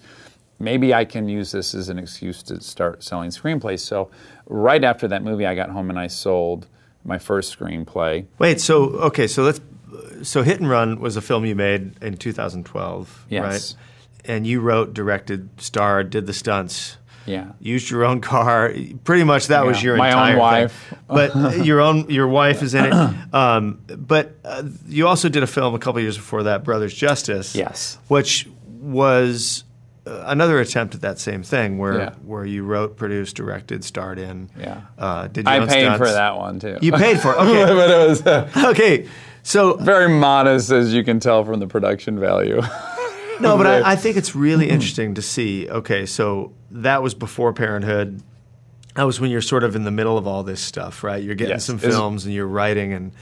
[0.59, 3.79] maybe I can use this as an excuse to start selling screenplays.
[3.79, 4.09] So
[4.47, 6.67] right after that movie, I got home and I sold
[7.05, 8.25] my first screenplay.
[8.37, 9.61] Wait, so okay, so let's
[10.21, 13.43] so Hit and Run was a film you made in 2012, Yes.
[13.43, 14.29] right?
[14.33, 16.97] And you wrote, directed, starred, did the stunts.
[17.25, 17.51] Yeah.
[17.59, 18.73] Used your own car.
[19.03, 20.39] Pretty much that was your My own entire thing.
[20.39, 20.93] wife.
[21.07, 23.33] But your own your wife is in it.
[23.33, 27.55] Um, but uh, you also did a film a couple years before that, Brothers Justice.
[27.55, 27.97] Yes.
[28.07, 29.63] Which was
[30.25, 32.13] another attempt at that same thing, where Yeah.
[32.25, 34.49] where you wrote, produced, directed, starred in.
[34.59, 34.81] Yeah.
[34.97, 35.97] Uh, did you I paid stunts.
[35.97, 36.77] for that one too.
[36.81, 37.37] You paid for it.
[37.37, 37.65] Okay.
[37.75, 39.07] but it was uh, okay.
[39.43, 42.61] So very modest, as you can tell from the production value.
[43.41, 45.69] No, but I, I think it's really interesting to see.
[45.69, 48.21] Okay, so that was before Parenthood.
[48.95, 51.23] That was when you're sort of in the middle of all this stuff, right?
[51.23, 51.63] You're getting Yes.
[51.63, 53.13] some films and you're writing and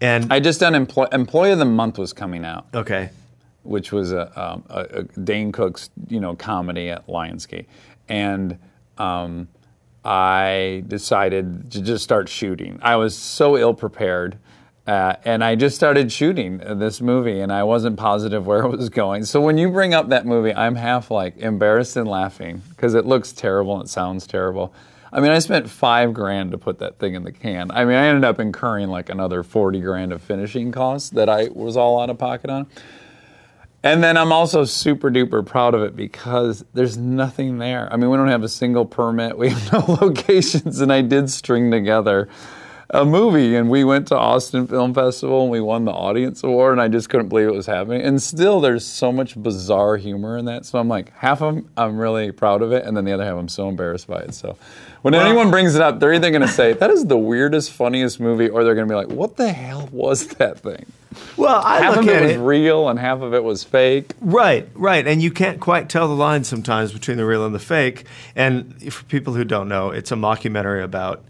[0.00, 3.10] and I just done employ- Employee of the Month was coming out, okay,
[3.68, 7.66] which was a, um, a, a Dane Cook's you know comedy at Lionsgate,
[8.08, 8.58] and
[8.96, 9.48] um,
[10.04, 12.78] I decided to just start shooting.
[12.82, 14.38] I was so ill prepared.
[14.86, 18.88] Uh, and I just started shooting this movie, and I wasn't positive where it was
[18.88, 19.26] going.
[19.26, 23.04] So when you bring up that movie, I'm half like embarrassed and laughing because it
[23.04, 24.72] looks terrible and it sounds terrible.
[25.12, 27.70] I mean, I spent five grand to put that thing in the can.
[27.70, 31.48] I mean, I ended up incurring like another 40 grand of finishing costs that I
[31.48, 32.66] was all out of pocket on.
[33.82, 37.92] And then I'm also super duper proud of it because there's nothing there.
[37.92, 41.30] I mean, we don't have a single permit, we have no locations, and I did
[41.30, 42.28] string together
[42.90, 46.72] a movie and we went to Austin Film Festival and we won the audience award
[46.72, 48.00] and I just couldn't believe it was happening.
[48.00, 50.64] And still there's so much bizarre humor in that.
[50.64, 53.24] So I'm like, half of them I'm really proud of it and then the other
[53.24, 54.32] half I'm so embarrassed by it.
[54.32, 54.56] So
[55.02, 57.72] when well, anyone brings it up, they're either going to say, that is the weirdest,
[57.72, 60.86] funniest movie, or they're going to be like, what the hell was that thing?
[61.36, 63.64] Well, I half look of it at was it real and half of it was
[63.64, 64.12] fake.
[64.20, 67.60] Right, right, and you can't quite tell the line sometimes between the real and the
[67.60, 68.04] fake.
[68.34, 71.24] And for people who don't know, it's a mockumentary about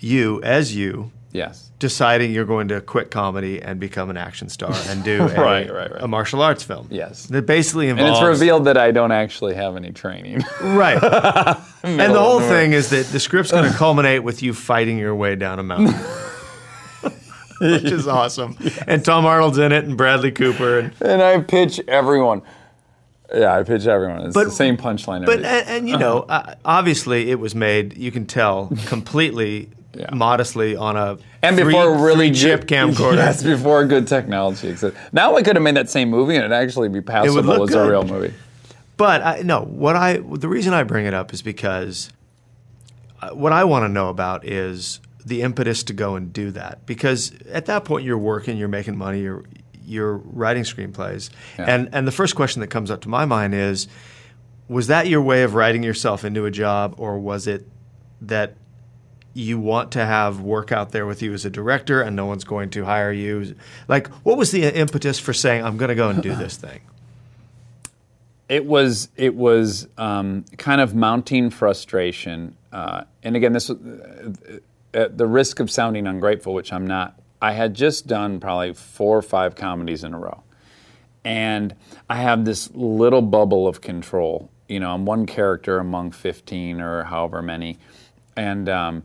[0.00, 1.70] you as you Yes.
[1.78, 5.70] Deciding you're going to quit comedy and become an action star and do a, right,
[5.70, 6.02] right, right.
[6.02, 6.88] a martial arts film.
[6.90, 7.26] Yes.
[7.26, 8.18] That basically involves.
[8.18, 10.42] And it's revealed that I don't actually have any training.
[10.62, 10.96] right.
[11.82, 15.14] and the whole thing is that the script's going to culminate with you fighting your
[15.14, 15.94] way down a mountain.
[17.60, 18.56] Which is awesome.
[18.86, 20.78] And Tom Arnold's in it and Bradley Cooper.
[20.78, 22.42] And, and I pitch everyone.
[23.34, 24.22] Yeah, I pitch everyone.
[24.22, 25.26] It's but, the same punchline.
[25.26, 27.96] But and, and, you know, uh, obviously it was made.
[27.96, 30.14] You can tell completely yeah.
[30.14, 33.16] modestly on a and before really three chip camcorder.
[33.16, 35.00] Yes, before good technology existed.
[35.12, 37.86] Now I could have made that same movie and it'd actually be passable as good.
[37.86, 38.34] a real movie.
[38.96, 42.10] But I, no, what I the reason I bring it up is because
[43.20, 46.86] uh, what I want to know about is the impetus to go and do that
[46.86, 49.44] because at that point you're working, you're making money, you're
[49.84, 51.66] you're writing screenplays, yeah.
[51.66, 53.88] and and the first question that comes up to my mind is,
[54.68, 57.66] was that your way of writing yourself into a job, or was it
[58.22, 58.54] that
[59.36, 62.44] you want to have work out there with you as a director and no one's
[62.44, 63.54] going to hire you.
[63.86, 66.80] Like, what was the impetus for saying, I'm going to go and do this thing?
[68.48, 73.74] It was it was um, kind of mounting frustration, uh, and again, this uh,
[74.96, 77.20] at the risk of sounding ungrateful, which I'm not.
[77.40, 80.42] I had just done probably four or five comedies in a row,
[81.24, 81.74] and
[82.08, 84.50] I have this little bubble of control.
[84.68, 87.78] You know, I'm one character among 15 or however many,
[88.36, 89.02] and um,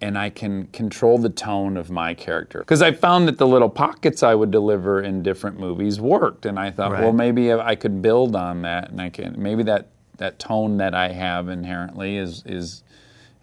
[0.00, 2.60] and I can control the tone of my character.
[2.60, 6.58] Because I found that the little pockets I would deliver in different movies worked, and
[6.58, 7.02] I thought, right.
[7.02, 9.88] well, maybe I could build on that, and I can maybe that
[10.18, 12.84] that tone that I have inherently is is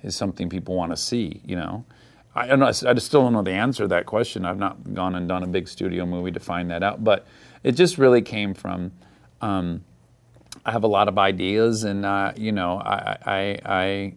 [0.03, 1.41] is something people want to see.
[1.45, 1.85] You know,
[2.35, 2.67] I don't know.
[2.67, 4.45] I just still don't know the answer to that question.
[4.45, 7.27] I've not gone and done a big studio movie to find that out, but
[7.63, 8.91] it just really came from.
[9.41, 9.83] Um,
[10.65, 14.13] I have a lot of ideas, and uh, you know, I, I, I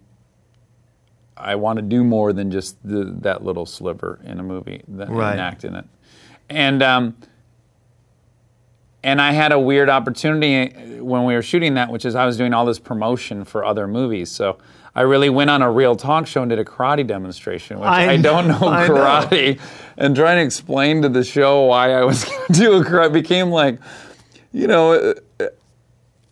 [1.37, 5.11] I want to do more than just the, that little sliver in a movie, that,
[5.11, 5.39] right.
[5.39, 5.85] act in it.
[6.49, 7.17] And um,
[9.03, 12.37] and I had a weird opportunity when we were shooting that, which is I was
[12.37, 14.31] doing all this promotion for other movies.
[14.31, 14.59] So
[14.95, 18.13] I really went on a real talk show and did a karate demonstration, which I,
[18.13, 19.63] I don't know I karate, know.
[19.97, 23.13] and trying to explain to the show why I was going to do a karate
[23.13, 23.79] became like,
[24.53, 25.15] you know,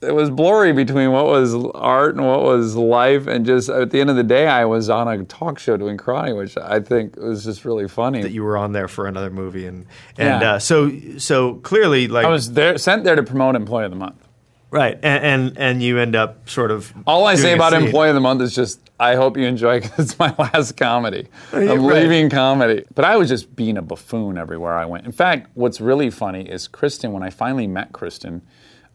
[0.03, 4.01] it was blurry between what was art and what was life, and just at the
[4.01, 7.17] end of the day, I was on a talk show doing karate, which I think
[7.17, 8.23] was just really funny.
[8.23, 9.87] That you were on there for another movie, and
[10.17, 10.53] and yeah.
[10.53, 13.97] uh, so so clearly, like I was there sent there to promote Employee of the
[13.97, 14.27] Month.
[14.73, 16.93] Right, and, and and, you end up sort of.
[17.05, 20.11] All I say about Employee of the Month is just I hope you enjoy because
[20.11, 21.27] it's my last comedy.
[21.53, 22.03] I'm right.
[22.03, 25.07] leaving comedy, but I was just being a buffoon everywhere I went.
[25.07, 27.13] In fact, what's really funny is Kristen.
[27.13, 28.43] When I finally met Kristen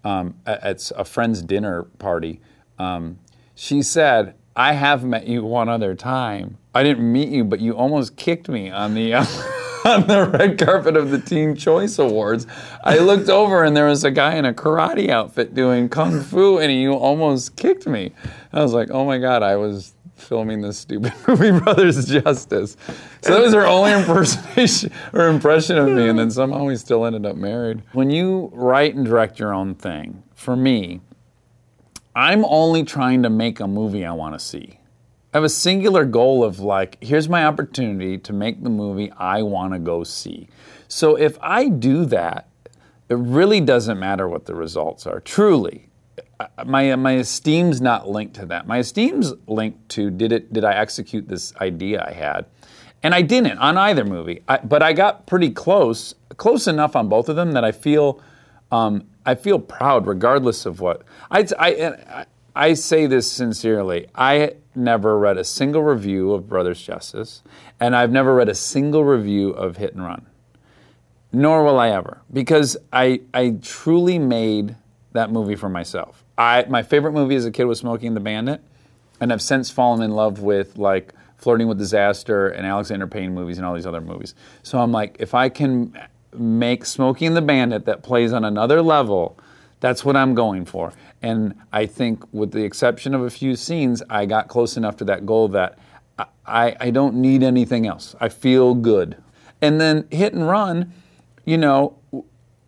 [0.05, 2.39] um, at, a friend's dinner party.
[2.79, 3.19] Um,
[3.55, 6.57] she said, I have met you one other time.
[6.73, 9.15] I didn't meet you, but you almost kicked me on the.
[9.25, 9.25] Uh,
[9.85, 12.47] on the red carpet of the Teen Choice Awards,
[12.83, 16.57] I looked over and there was a guy in a karate outfit doing kung fu,
[16.57, 18.11] and he almost kicked me.
[18.51, 22.77] I was like, "Oh my god!" I was filming this stupid movie, Brothers Justice.
[23.21, 27.05] So that was her only impersonation or impression of me, and then somehow we still
[27.05, 27.83] ended up married.
[27.93, 31.01] When you write and direct your own thing, for me,
[32.15, 34.79] I'm only trying to make a movie I want to see.
[35.35, 39.41] I have a singular goal of like, here's my opportunity to make the movie I
[39.41, 40.47] want to go see.
[40.87, 42.47] So if I do that,
[43.09, 45.19] it really doesn't matter what the results are.
[45.19, 45.89] Truly,
[46.65, 48.65] my my esteem's not linked to that.
[48.65, 52.45] My esteem's linked to did it did I execute this idea I had,
[53.03, 54.41] and I didn't on either movie.
[54.47, 58.21] I, but I got pretty close, close enough on both of them that I feel
[58.71, 62.25] um, I feel proud regardless of what I, I
[62.55, 64.07] I say this sincerely.
[64.15, 67.43] I never read a single review of Brothers Justice,
[67.79, 70.25] and I've never read a single review of Hit and Run.
[71.31, 74.75] Nor will I ever, because I I truly made
[75.11, 76.23] that movie for myself.
[76.37, 78.61] I my favorite movie as a kid was Smokey and the Bandit,
[79.19, 83.57] and I've since fallen in love with like Flirting with Disaster and Alexander Payne movies
[83.57, 84.33] and all these other movies.
[84.63, 85.93] So I'm like, if I can
[86.39, 89.37] make Smokey and the Bandit that plays on another level.
[89.85, 90.93] That's what I'm going for.
[91.21, 95.05] And I think, with the exception of a few scenes, I got close enough to
[95.05, 95.77] that goal that
[96.43, 98.15] I, I don't need anything else.
[98.19, 99.15] I feel good.
[99.61, 100.91] And then hit and run,
[101.45, 101.99] you know,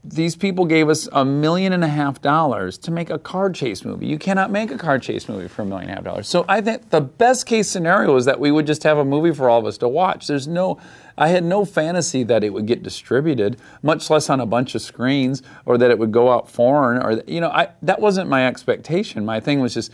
[0.03, 3.83] these people gave us a million and a half dollars to make a car chase
[3.83, 4.05] movie.
[4.05, 6.29] You cannot make a car chase movie for a million and a half dollars.
[6.29, 9.33] So I think the best case scenario is that we would just have a movie
[9.33, 10.27] for all of us to watch.
[10.27, 10.79] There's no,
[11.17, 14.81] I had no fantasy that it would get distributed, much less on a bunch of
[14.81, 18.47] screens, or that it would go out foreign, or you know, I, that wasn't my
[18.47, 19.25] expectation.
[19.25, 19.91] My thing was just,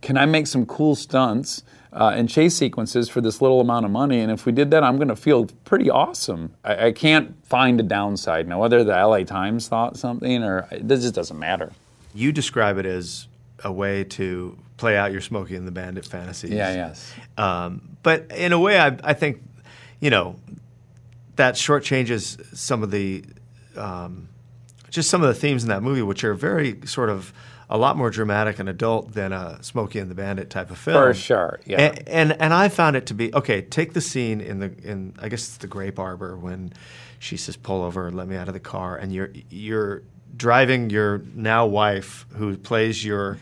[0.00, 1.62] can I make some cool stunts?
[1.92, 4.20] Uh, and chase sequences for this little amount of money.
[4.20, 6.54] And if we did that, I'm going to feel pretty awesome.
[6.64, 8.46] I, I, can't find a downside.
[8.46, 11.72] Now, whether the LA Times thought something or it just doesn't matter.
[12.14, 13.26] You describe it as
[13.64, 16.50] a way to play out your Smokey and the Bandit fantasies.
[16.50, 17.12] Yeah, yes.
[17.36, 19.42] Um, but in a way, I, I, think,
[19.98, 20.36] you know,
[21.36, 23.24] that shortchanges some of the,
[23.76, 24.28] um,
[24.90, 27.32] just some of the themes in that movie, which are very sort of
[27.70, 30.96] a lot more dramatic and adult than a Smokey and the Bandit type of film.
[30.96, 31.80] For sure, yeah.
[31.80, 33.62] And, and, and I found it to be okay.
[33.62, 36.72] Take the scene in the in I guess it's the grape arbor when
[37.20, 40.02] she says pull over and let me out of the car, and you're you're
[40.36, 43.38] driving your now wife who plays your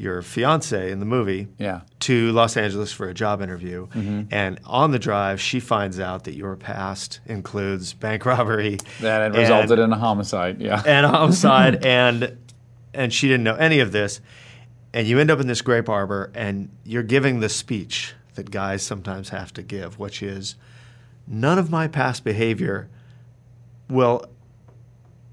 [0.00, 1.82] your fiance in the movie yeah.
[1.98, 3.86] to Los Angeles for a job interview.
[3.88, 4.22] Mm-hmm.
[4.30, 8.78] And on the drive, she finds out that your past includes bank robbery.
[9.00, 10.82] That had resulted in a homicide, yeah.
[10.86, 11.84] And a homicide.
[11.84, 12.38] and
[12.94, 14.20] and she didn't know any of this.
[14.92, 18.82] And you end up in this grape arbor, and you're giving the speech that guys
[18.82, 20.56] sometimes have to give, which is
[21.26, 22.88] none of my past behavior
[23.88, 24.24] will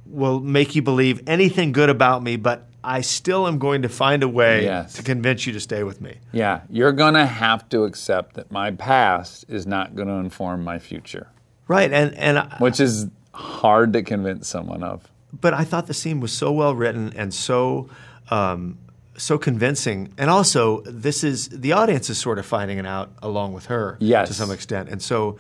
[0.06, 4.24] will make you believe anything good about me, but I still am going to find
[4.24, 4.94] a way yes.
[4.94, 6.18] to convince you to stay with me.
[6.32, 10.64] Yeah, you're going to have to accept that my past is not going to inform
[10.64, 11.28] my future.
[11.68, 16.20] Right, and and which is hard to convince someone of but I thought the scene
[16.20, 17.90] was so well written and so
[18.30, 18.78] um,
[19.18, 23.54] so convincing, and also this is the audience is sort of finding it out along
[23.54, 24.28] with her yes.
[24.28, 25.38] to some extent, and so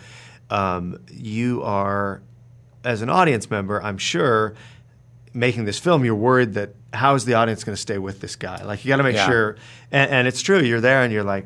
[0.49, 2.21] um, you are
[2.83, 4.55] as an audience member, I'm sure.
[5.33, 8.35] Making this film, you're worried that how is the audience going to stay with this
[8.35, 8.63] guy?
[8.63, 9.27] Like you got to make yeah.
[9.27, 9.57] sure,
[9.91, 10.59] and, and, it's true.
[10.61, 11.45] You're there, and you're like,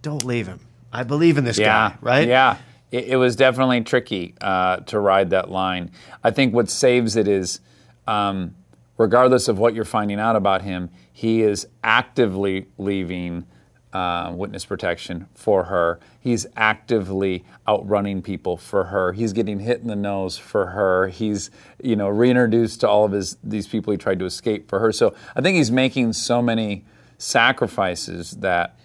[0.00, 0.60] don't leave him.
[0.90, 1.90] I believe in this yeah.
[1.90, 2.28] guy, right?
[2.28, 2.56] Yeah,
[2.90, 5.90] it, it was definitely tricky uh, to ride that line.
[6.22, 7.60] I think what saves it is
[8.06, 8.54] um,
[8.96, 13.46] regardless of what you're finding out about him, he is actively leaving
[13.92, 15.98] uh, witness protection for her.
[16.20, 19.12] He's actively outrunning people for her.
[19.12, 21.08] He's getting hit in the nose for her.
[21.08, 21.50] He's
[21.82, 24.92] you know reintroduced to all of his these people he tried to escape for her.
[24.92, 26.84] So I think he's making so many
[27.16, 28.78] sacrifices that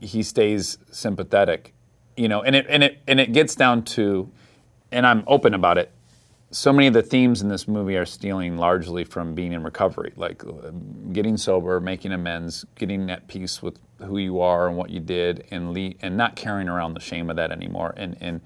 [0.00, 1.71] he stays sympathetic.
[2.16, 4.30] You know, and it and it and it gets down to,
[4.90, 5.92] and I'm open about it
[6.52, 10.12] so many of the themes in this movie are stealing largely from being in recovery,
[10.16, 10.42] like
[11.12, 15.46] getting sober, making amends, getting at peace with who you are and what you did,
[15.50, 17.94] and le- and not carrying around the shame of that anymore.
[17.96, 18.40] And and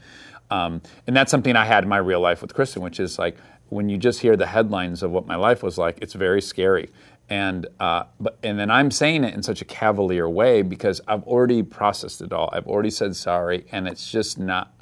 [0.52, 3.36] um, and that's something I had in my real life with Kristen, which is like
[3.70, 6.88] when you just hear the headlines of what my life was like, it's very scary.
[7.28, 11.24] And uh, but and then I'm saying it in such a cavalier way because I've
[11.24, 12.48] already processed it all.
[12.52, 14.72] I've already said sorry, and it's just not.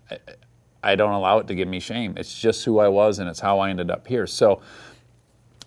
[0.83, 2.15] I don't allow it to give me shame.
[2.19, 4.27] It's just who I was and it's how I ended up here.
[4.27, 4.61] So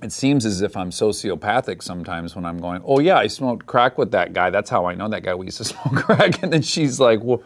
[0.01, 3.97] it seems as if I'm sociopathic sometimes when I'm going, oh, yeah, I smoked crack
[3.97, 4.51] with that guy.
[4.51, 5.33] That's how I know that guy.
[5.33, 6.43] We used to smoke crack.
[6.43, 7.41] And then she's like, well,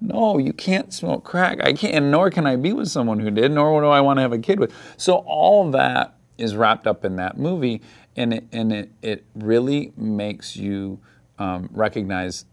[0.00, 1.58] no, you can't smoke crack.
[1.62, 4.18] I can't, and nor can I be with someone who did, nor do I want
[4.18, 4.74] to have a kid with.
[4.96, 7.80] So all that is wrapped up in that movie.
[8.16, 11.00] And it, and it, it really makes you
[11.38, 12.46] um, recognize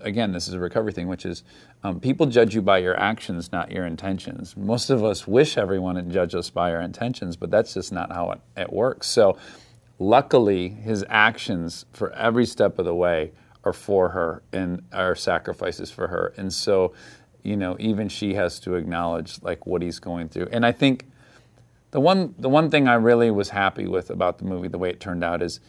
[0.00, 1.42] again, this is a recovery thing, which is
[1.82, 4.56] um, people judge you by your actions, not your intentions.
[4.56, 8.12] Most of us wish everyone would judge us by our intentions, but that's just not
[8.12, 9.06] how it, it works.
[9.06, 9.36] So,
[9.98, 13.32] luckily, his actions for every step of the way
[13.64, 16.32] are for her and are sacrifices for her.
[16.36, 16.92] And so,
[17.42, 20.48] you know, even she has to acknowledge like what he's going through.
[20.50, 21.06] And I think
[21.94, 24.90] the one the one thing I really was happy with about the movie, the way
[24.90, 25.60] it turned out, is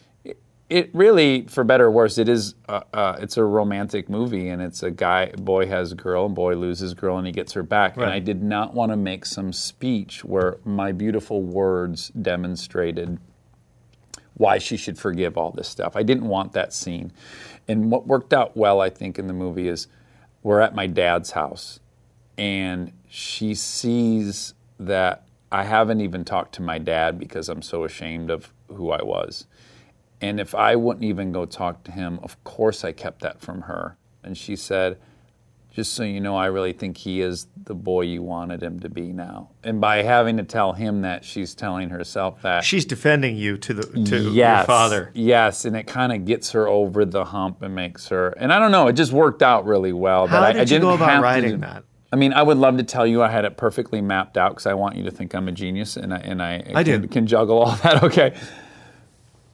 [0.72, 2.56] it really, for better or worse, it is.
[2.68, 6.34] Uh, uh, it's a romantic movie, and it's a guy, boy has a girl, and
[6.34, 7.96] boy loses girl, and he gets her back.
[7.96, 8.06] Right.
[8.06, 13.20] And I did not want to make some speech where my beautiful words demonstrated
[14.34, 15.96] why she should forgive all this stuff.
[15.96, 17.14] I didn't want that scene.
[17.68, 19.86] And what worked out well, I think, in the movie is
[20.42, 21.80] we're at my dad's house,
[22.36, 25.25] and she sees that
[25.56, 29.48] I haven't even talked to my dad because I'm so ashamed of who I was
[30.22, 33.64] and if I wouldn't even go talk to him, of course I kept that from
[33.64, 33.98] her.
[34.24, 34.98] And she said,
[35.72, 38.90] just so you know, I really think he is the boy you wanted him to
[38.90, 39.50] be now.
[39.62, 42.64] And by having to tell him that, she's telling herself that.
[42.64, 45.12] She's defending you to the to your father.
[45.14, 48.30] Yes, and it kind of gets her over the hump and makes her.
[48.30, 50.28] And I don't know, it just worked out really well.
[50.28, 51.84] How that I, did I you didn't go about have to writing that?
[52.12, 54.66] I mean, I would love to tell you I had it perfectly mapped out because
[54.66, 57.12] I want you to think I'm a genius and I, and I, I can, did.
[57.12, 58.04] can juggle all that.
[58.04, 58.36] Okay.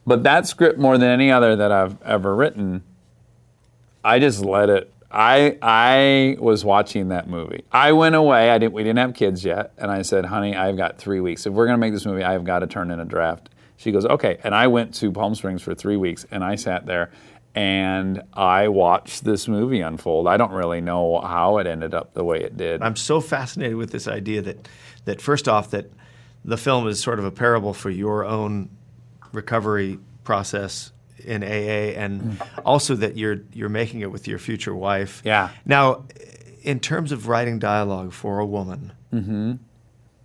[0.06, 2.82] But that script, more than any other that I've ever written,
[4.04, 4.92] I just let it.
[5.10, 7.64] I I was watching that movie.
[7.70, 8.50] I went away.
[8.50, 8.72] I didn't.
[8.72, 11.46] We didn't have kids yet, and I said, "Honey, I've got three weeks.
[11.46, 13.92] If we're going to make this movie, I've got to turn in a draft." She
[13.92, 17.10] goes, "Okay." And I went to Palm Springs for three weeks, and I sat there,
[17.54, 20.26] and I watched this movie unfold.
[20.26, 22.82] I don't really know how it ended up the way it did.
[22.82, 24.68] I'm so fascinated with this idea that
[25.04, 25.90] that first off that
[26.44, 28.70] the film is sort of a parable for your own
[29.32, 30.92] recovery process
[31.24, 32.62] in AA and mm.
[32.64, 35.22] also that you're you're making it with your future wife.
[35.24, 35.50] Yeah.
[35.64, 36.04] Now,
[36.62, 39.54] in terms of writing dialogue for a woman, mm-hmm.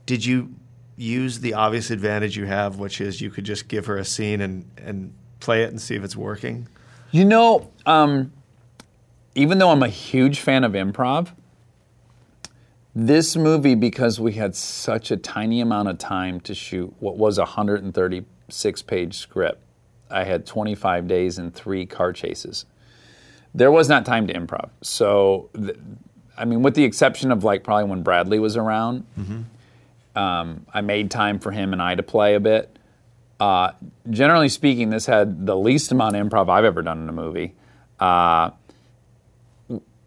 [0.05, 0.55] did you
[0.95, 4.41] use the obvious advantage you have, which is you could just give her a scene
[4.41, 6.67] and and play it and see if it's working?
[7.11, 8.33] You know, um,
[9.35, 11.29] even though I'm a huge fan of improv,
[12.93, 17.37] this movie, because we had such a tiny amount of time to shoot what was
[17.37, 19.61] a 136 page script,
[20.09, 22.65] I had 25 days and three car chases.
[23.53, 24.69] There was not time to improv.
[24.81, 25.77] So, th-
[26.37, 29.05] I mean, with the exception of like probably when Bradley was around,
[30.15, 32.76] um, I made time for him and I to play a bit.
[33.39, 33.71] Uh,
[34.09, 37.53] generally speaking, this had the least amount of improv I've ever done in a movie.
[37.99, 38.51] Uh,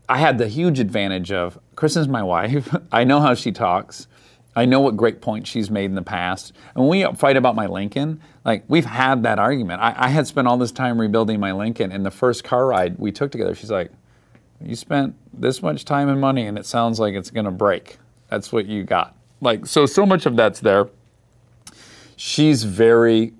[0.08, 2.74] I had the huge advantage of Kristen's my wife.
[2.92, 4.08] I know how she talks.
[4.56, 6.52] I know what great points she's made in the past.
[6.74, 9.80] And when we fight about my Lincoln, like we've had that argument.
[9.80, 12.98] I, I had spent all this time rebuilding my Lincoln, and the first car ride
[12.98, 13.92] we took together, she's like,
[14.60, 17.98] "You spent this much time and money, and it sounds like it's going to break.
[18.28, 20.88] That's what you got." Like so, so much of that's there.
[22.22, 23.32] She's very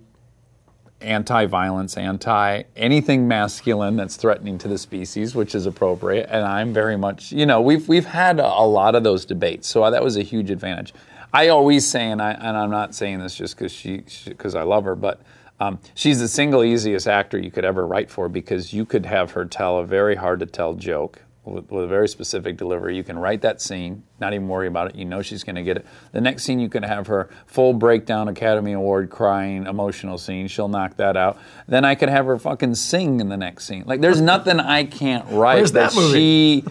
[1.03, 6.31] anti-violence, anti anything masculine that's threatening to the species, which is appropriate.
[6.31, 9.69] And I'm very much, you know, we've we've had a, a lot of those debates,
[9.69, 10.95] so that was a huge advantage.
[11.31, 14.63] I always say, and I and I'm not saying this just because she because I
[14.63, 15.21] love her, but.
[15.63, 19.33] Um, she's the single easiest actor you could ever write for because you could have
[19.33, 21.21] her tell a very hard to tell joke
[21.51, 22.97] with, with a very specific delivery.
[22.97, 24.97] You can write that scene, not even worry about it.
[24.97, 25.87] You know she's going to get it.
[26.13, 30.49] The next scene, you can have her full breakdown, Academy Award, crying, emotional scene.
[30.49, 31.39] She'll knock that out.
[31.67, 33.85] Then I could have her fucking sing in the next scene.
[33.87, 36.13] Like there's nothing I can't write Where's that movie?
[36.19, 36.65] she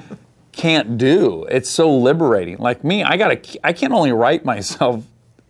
[0.51, 1.45] can't do.
[1.45, 2.57] It's so liberating.
[2.57, 3.39] Like me, I gotta.
[3.63, 5.03] I can't only write myself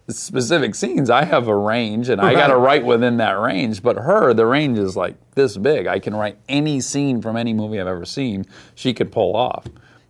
[0.10, 1.10] specific scenes.
[1.10, 3.84] I have a range, and I got to write within that range.
[3.84, 5.88] But her, the range is like this big.
[5.88, 8.45] I can write any scene from any movie I've ever seen.
[8.76, 9.66] She could pull off.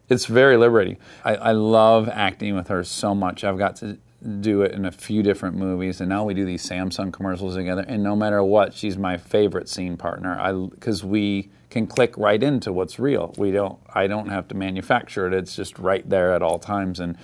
[0.10, 0.97] It's very liberating.
[1.24, 3.43] I, I love acting with her so much.
[3.43, 4.00] I've got to
[4.41, 7.86] do it in a few different movies, and now we do these Samsung commercials together.
[7.88, 10.38] And no matter what, she's my favorite scene partner.
[10.39, 13.34] I because we can click right into what's real.
[13.38, 13.80] We don't.
[13.93, 15.34] I don't have to manufacture it.
[15.34, 17.18] It's just right there at all times, and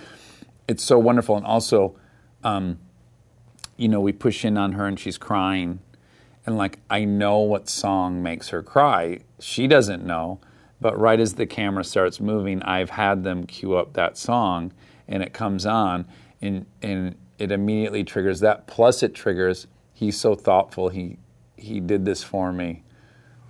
[0.68, 1.36] it's so wonderful.
[1.36, 1.96] And also,
[2.46, 2.78] um,
[3.76, 5.80] you know, we push in on her and she's crying.
[6.46, 9.20] And like, I know what song makes her cry.
[9.40, 10.40] She doesn't know.
[10.80, 14.72] But right as the camera starts moving, I've had them cue up that song
[15.08, 16.06] and it comes on
[16.40, 18.66] and, and it immediately triggers that.
[18.66, 20.90] Plus, it triggers, he's so thoughtful.
[20.90, 21.18] He,
[21.56, 22.82] he did this for me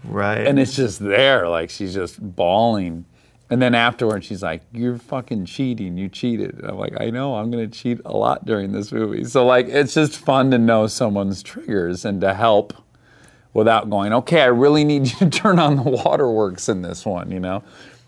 [0.05, 0.47] Right.
[0.47, 3.05] and it's just there like she's just bawling
[3.51, 5.97] and then afterwards she's like you're fucking cheating.
[5.97, 6.59] You cheated.
[6.59, 7.37] And i'm like i know.
[7.37, 9.25] I'm to cheat a lot during this movie.
[9.25, 12.75] So like it's just fun to know someone's triggers and to help
[13.55, 17.31] without going okay i really need you to turn on the waterworks in this one
[17.31, 17.63] you know?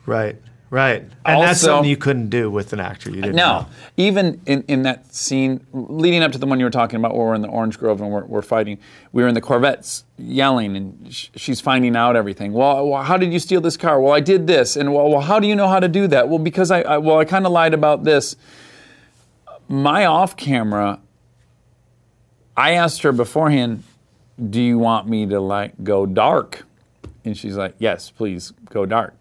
[0.04, 0.36] Right.
[0.70, 1.02] Right.
[1.24, 3.08] And that's something you couldn't do with an actor.
[3.08, 3.36] You didn't.
[3.36, 3.66] No, know.
[3.96, 7.28] even in, in that scene leading up to the one you were talking about, where
[7.28, 8.78] we're in the Orange Grove and we're, we're fighting,
[9.12, 12.52] we were in the Corvettes yelling, and sh- she's finding out everything.
[12.52, 13.98] Well, well, how did you steal this car?
[13.98, 16.28] Well, I did this, and well, well how do you know how to do that?
[16.28, 18.36] Well, because I, I well, I kind of lied about this.
[19.68, 21.00] My off camera,
[22.56, 23.84] I asked her beforehand,
[24.50, 26.66] "Do you want me to like go dark?"
[27.24, 29.14] And she's like, "Yes, please go dark."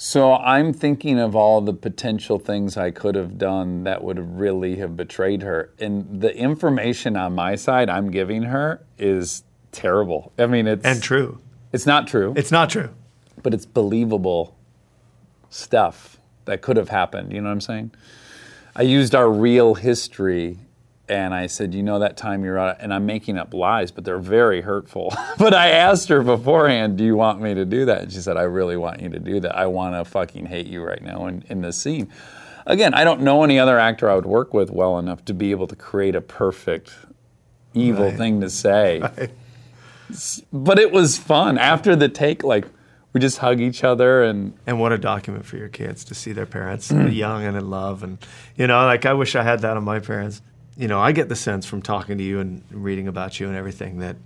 [0.00, 4.76] So I'm thinking of all the potential things I could have done that would really
[4.76, 5.72] have betrayed her.
[5.80, 9.42] And the information on my side I'm giving her is
[9.72, 10.32] terrible.
[10.38, 11.40] I mean, it's And true.
[11.72, 12.90] It's not true, It's not true.
[13.42, 14.56] but it's believable
[15.50, 17.32] stuff that could have happened.
[17.32, 17.90] You know what I'm saying?
[18.76, 20.58] I used our real history
[21.08, 24.04] and I said, "You know that time you're out," and I'm making up lies, but
[24.04, 25.12] they're very hurtful.
[25.38, 28.36] but I asked her beforehand, "Do you want me to do that?" And she said,
[28.36, 29.56] "I really want you to do that.
[29.56, 32.08] I want to fucking hate you right now in, in this scene."
[32.66, 35.50] Again, I don't know any other actor I would work with well enough to be
[35.52, 36.92] able to create a perfect
[37.72, 38.16] evil Right.
[38.16, 39.02] thing to say.
[40.10, 41.58] S- But it was fun.
[41.58, 42.66] After the take, like
[43.14, 46.32] we just hug each other and And what a document for your kids to see
[46.32, 47.14] their parents Mm.
[47.14, 48.02] young and in love.
[48.02, 48.18] And,
[48.56, 50.42] you know, like I wish I had that on my parents.
[50.78, 53.56] You know, I get the sense from talking to you and reading about you and
[53.56, 54.16] everything that,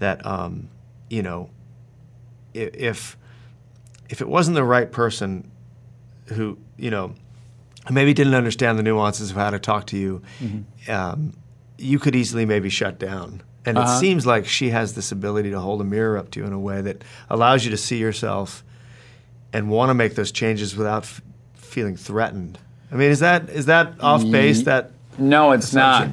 [0.00, 0.68] that um,
[1.08, 1.48] you know,
[2.54, 3.16] if,
[4.10, 5.50] if it wasn't the right person
[6.26, 7.14] who, you know,
[7.90, 10.22] maybe didn't understand the nuances of how to talk to you,
[10.88, 11.32] um,
[11.78, 13.42] you could easily maybe shut down.
[13.64, 14.00] And it Uh-huh.
[14.00, 16.58] seems like she has this ability to hold a mirror up to you in a
[16.58, 18.64] way that allows you to see yourself
[19.52, 21.22] and want to make those changes without f-
[21.54, 22.58] feeling threatened.
[22.90, 24.62] I mean, is that is that off base?
[24.64, 26.08] That No, it's not.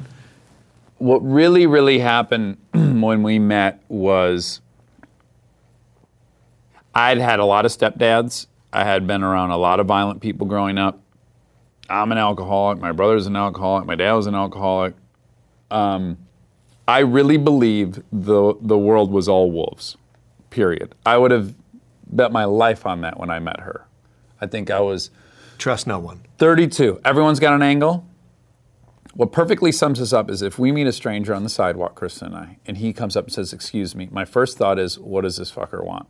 [0.98, 4.60] What really, really happened when we met was
[6.94, 8.46] I'd had a lot of stepdads.
[8.72, 11.00] I had been around a lot of violent people growing up.
[11.88, 12.78] I'm an alcoholic.
[12.78, 13.86] My brother's an alcoholic.
[13.86, 14.94] My dad was an alcoholic.
[15.70, 16.18] Um,
[16.86, 19.96] I really believed the the world was all wolves.
[20.50, 20.94] Period.
[21.06, 21.54] I would have
[22.06, 23.86] bet my life on that when I met her.
[24.40, 25.10] I think I was
[25.58, 26.20] trust no one.
[26.38, 27.00] 32.
[27.04, 28.06] Everyone's got an angle.
[29.14, 32.28] What perfectly sums us up is if we meet a stranger on the sidewalk, Kristen
[32.28, 35.22] and I, and he comes up and says, Excuse me, my first thought is, What
[35.22, 36.06] does this fucker want?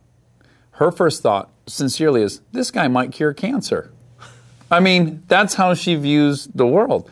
[0.71, 3.91] Her first thought, sincerely, is, This guy might cure cancer.
[4.69, 7.09] I mean, that's how she views the world.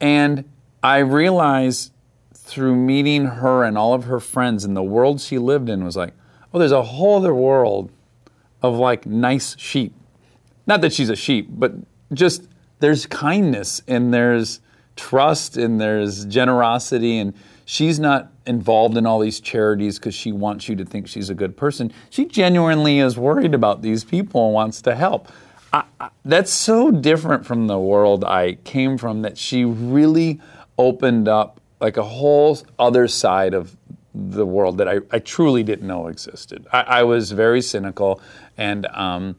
[0.00, 0.44] And
[0.82, 1.92] I realized
[2.34, 5.96] through meeting her and all of her friends and the world she lived in was
[5.96, 6.12] like,
[6.52, 7.90] Oh, there's a whole other world
[8.62, 9.94] of like nice sheep.
[10.66, 11.72] Not that she's a sheep, but
[12.12, 12.46] just
[12.80, 14.60] there's kindness and there's
[14.96, 17.34] trust and there's generosity and
[17.64, 21.34] she's not involved in all these charities because she wants you to think she's a
[21.34, 21.92] good person.
[22.10, 25.28] She genuinely is worried about these people and wants to help.
[25.72, 30.40] I, I, that's so different from the world I came from that she really
[30.78, 33.76] opened up like a whole other side of
[34.14, 36.66] the world that I, I truly didn't know existed.
[36.72, 38.20] I, was very cynical,
[38.56, 39.36] and um,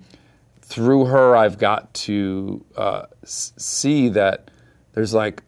[0.61, 4.49] through her, I've got to uh, see that
[4.93, 5.43] there's like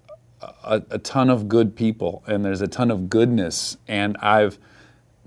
[0.64, 4.58] a, a ton of good people, and there's a ton of goodness, and I've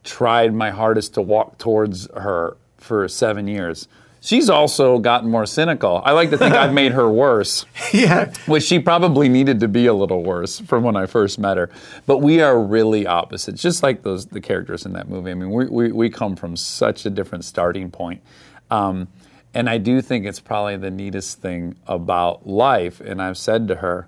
[0.05, 3.89] tried my hardest to walk towards her for seven years.
[4.21, 6.03] She's also gotten more cynical.
[6.05, 8.33] I like to think I've made her worse yeah.
[8.47, 11.71] which she probably needed to be a little worse from when I first met her.
[12.07, 15.31] But we are really opposites, just like those the characters in that movie.
[15.31, 18.21] I mean, we we, we come from such a different starting point.
[18.69, 19.07] Um,
[19.57, 23.00] and I do think it's probably the neatest thing about life.
[23.00, 24.07] And I've said to her,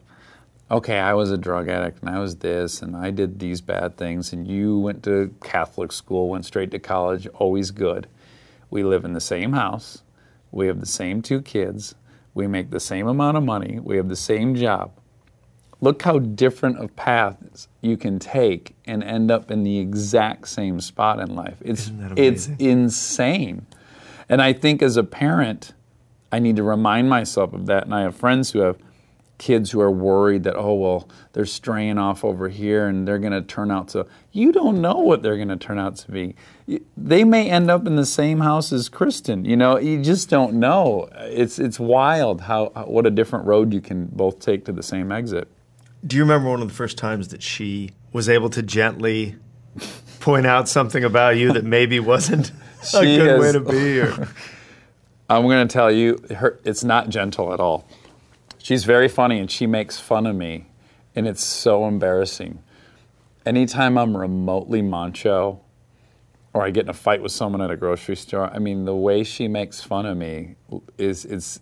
[0.71, 3.97] okay, I was a drug addict and I was this and I did these bad
[3.97, 8.09] things, and you went to Catholic school, went straight to college, always good.
[8.69, 10.03] We live in the same house.
[10.53, 11.95] We have the same two kids.
[12.35, 13.81] We make the same amount of money.
[13.83, 14.93] We have the same job.
[15.81, 20.81] Look how different of paths you can take and end up in the exact same
[20.81, 21.57] spot in life.
[21.63, 23.65] It's it's insane.
[24.29, 25.73] And I think as a parent,
[26.31, 27.85] I need to remind myself of that.
[27.85, 28.79] And I have friends who have
[29.39, 33.33] kids who are worried that, oh, well, they're straying off over here and they're going
[33.33, 34.05] to turn out to.
[34.33, 36.35] You don't know what they're going to turn out to be.
[36.97, 39.45] They may end up in the same house as Kristen.
[39.45, 41.09] You know, you just don't know.
[41.19, 45.13] It's, it's wild how, what a different road you can both take to the same
[45.13, 45.49] exit.
[46.07, 49.37] Do you remember one of the first times that she was able to gently
[50.21, 52.51] point out something about you that maybe wasn't
[52.95, 53.79] a good way to be?
[53.79, 54.29] here.
[55.31, 57.87] I'm going to tell you, her, it's not gentle at all.
[58.59, 60.67] She's very funny and she makes fun of me,
[61.15, 62.61] and it's so embarrassing.
[63.45, 65.61] Anytime I'm remotely macho
[66.55, 68.97] or I get in a fight with someone at a grocery store, I mean, the
[68.97, 70.57] way she makes fun of me
[70.97, 71.61] is it's,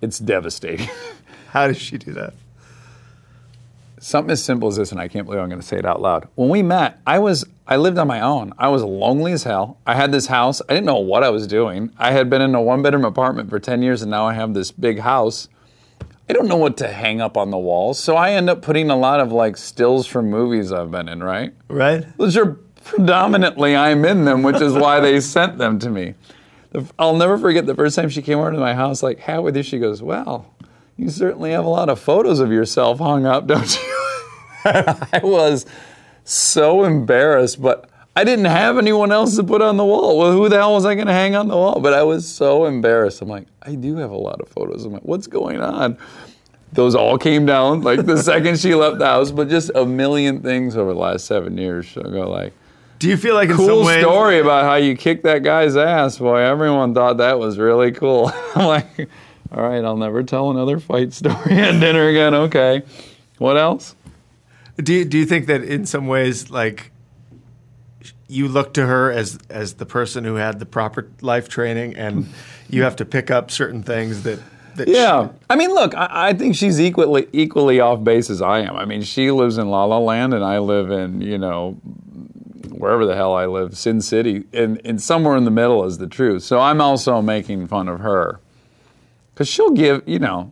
[0.00, 0.88] it's devastating.
[1.48, 2.34] how does she do that?
[3.98, 6.02] Something as simple as this, and I can't believe I'm going to say it out
[6.02, 6.28] loud.
[6.34, 8.52] When we met, I was I lived on my own.
[8.58, 9.78] I was lonely as hell.
[9.86, 10.62] I had this house.
[10.68, 11.90] I didn't know what I was doing.
[11.98, 14.54] I had been in a one bedroom apartment for 10 years, and now I have
[14.54, 15.48] this big house.
[16.28, 18.90] I don't know what to hang up on the walls, so I end up putting
[18.90, 21.22] a lot of like stills from movies I've been in.
[21.22, 21.54] Right?
[21.68, 22.04] Right?
[22.18, 26.14] Those are predominantly I'm in them, which is why they sent them to me.
[26.98, 29.56] I'll never forget the first time she came over to my house, like, how with
[29.56, 29.62] you?
[29.62, 30.52] She goes, Well,
[30.96, 34.06] you certainly have a lot of photos of yourself hung up, don't you?
[34.64, 35.66] I was
[36.24, 40.18] so embarrassed, but I didn't have anyone else to put on the wall.
[40.18, 41.80] Well, who the hell was I going to hang on the wall?
[41.80, 43.20] But I was so embarrassed.
[43.20, 44.84] I'm like, I do have a lot of photos.
[44.84, 45.98] I'm like, what's going on?
[46.72, 49.30] those all came down like the second she left the house.
[49.30, 51.88] But just a million things over the last seven years.
[51.88, 52.52] So I go like,
[52.98, 56.18] Do you feel like in cool ways, story about how you kicked that guy's ass.
[56.18, 58.30] Boy, everyone thought that was really cool.
[58.54, 59.08] I'm like,
[59.52, 62.34] all right, I'll never tell another fight story at dinner again.
[62.34, 62.82] Okay,
[63.38, 63.94] what else?
[64.76, 66.92] Do you, do you think that in some ways, like
[68.28, 72.26] you look to her as as the person who had the proper life training, and
[72.68, 74.40] you have to pick up certain things that
[74.76, 78.60] that Yeah, I mean, look, I, I think she's equally equally off base as I
[78.60, 78.76] am.
[78.76, 81.72] I mean, she lives in La La Land, and I live in you know
[82.76, 86.06] wherever the hell I live, Sin City, and, and somewhere in the middle is the
[86.06, 86.42] truth.
[86.42, 88.40] So I'm also making fun of her
[89.36, 90.50] because she'll give you know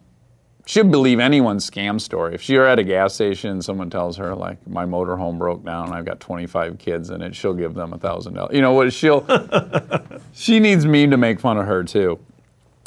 [0.66, 2.34] she'll believe anyone's scam story.
[2.34, 5.92] If you're at a gas station and someone tells her like my motorhome broke down,
[5.92, 8.54] I've got 25 kids in it, she'll give them a thousand dollars.
[8.54, 8.92] You know what?
[8.92, 9.26] She'll
[10.32, 12.18] she needs me to make fun of her too.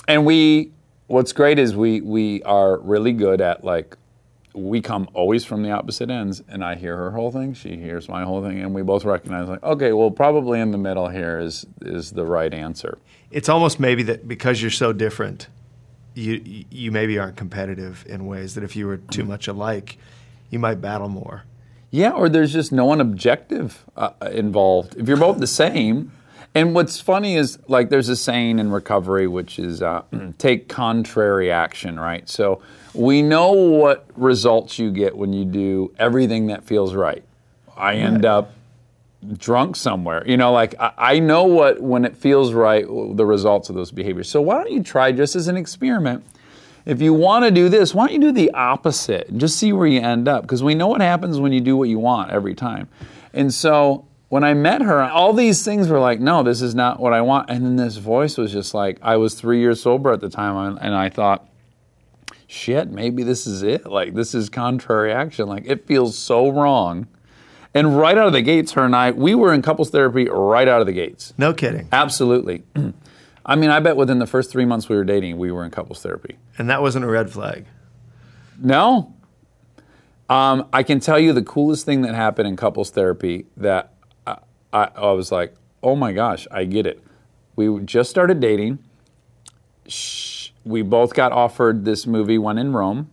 [0.07, 0.71] And we,
[1.07, 3.97] what's great is we we are really good at like
[4.53, 8.09] we come always from the opposite ends, and I hear her whole thing, she hears
[8.09, 11.39] my whole thing, and we both recognize like okay, well probably in the middle here
[11.39, 12.97] is is the right answer.
[13.29, 15.47] it's almost maybe that because you're so different,
[16.17, 19.97] you you maybe aren't competitive in ways that if you were too much alike,
[20.49, 21.43] you might battle more.
[21.91, 24.95] Yeah, or there's just no one objective uh, involved.
[24.97, 26.11] If you're both the same,
[26.53, 30.03] and what's funny is like there's a saying in recovery which is uh,
[30.37, 32.27] take contrary action, right?
[32.27, 32.61] So
[32.93, 37.23] we know what results you get when you do everything that feels right.
[37.77, 38.53] I end up
[39.37, 40.23] drunk somewhere.
[40.25, 43.91] You know, like I, I know what when it feels right, the results of those
[43.91, 44.29] behaviors.
[44.29, 46.25] So why don't you try just as an experiment?
[46.85, 49.73] If you want to do this, why don't you do the opposite and just see
[49.73, 50.43] where you end up?
[50.43, 52.87] Because we know what happens when you do what you want every time.
[53.33, 56.99] And so when I met her, all these things were like, no, this is not
[56.99, 57.49] what I want.
[57.49, 60.77] And then this voice was just like, I was three years sober at the time,
[60.81, 61.47] and I thought,
[62.47, 63.85] shit, maybe this is it.
[63.85, 65.47] Like, this is contrary action.
[65.47, 67.07] Like, it feels so wrong.
[67.77, 70.67] And right out of the gates, her and I, we were in couples therapy right
[70.67, 71.35] out of the gates.
[71.37, 71.87] No kidding.
[71.91, 72.63] Absolutely.
[73.45, 75.69] I mean, I bet within the first three months we were dating, we were in
[75.69, 76.39] couples therapy.
[76.57, 77.67] And that wasn't a red flag.
[78.59, 79.13] No.
[80.27, 83.93] Um, I can tell you the coolest thing that happened in couples therapy that
[84.25, 84.37] I,
[84.73, 85.53] I, I was like,
[85.83, 87.03] oh my gosh, I get it.
[87.55, 88.79] We just started dating.
[89.85, 93.11] Shh, we both got offered this movie, When in Rome.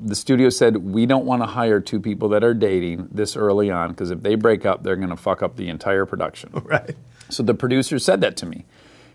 [0.00, 3.70] The studio said, we don't want to hire two people that are dating this early
[3.70, 6.50] on because if they break up, they're going to fuck up the entire production.
[6.64, 6.96] Right.
[7.30, 8.64] So the producer said that to me,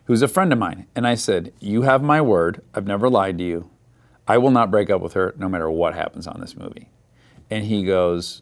[0.05, 0.87] who's a friend of mine.
[0.95, 2.61] And I said, You have my word.
[2.73, 3.69] I've never lied to you.
[4.27, 6.89] I will not break up with her no matter what happens on this movie.
[7.49, 8.41] And he goes,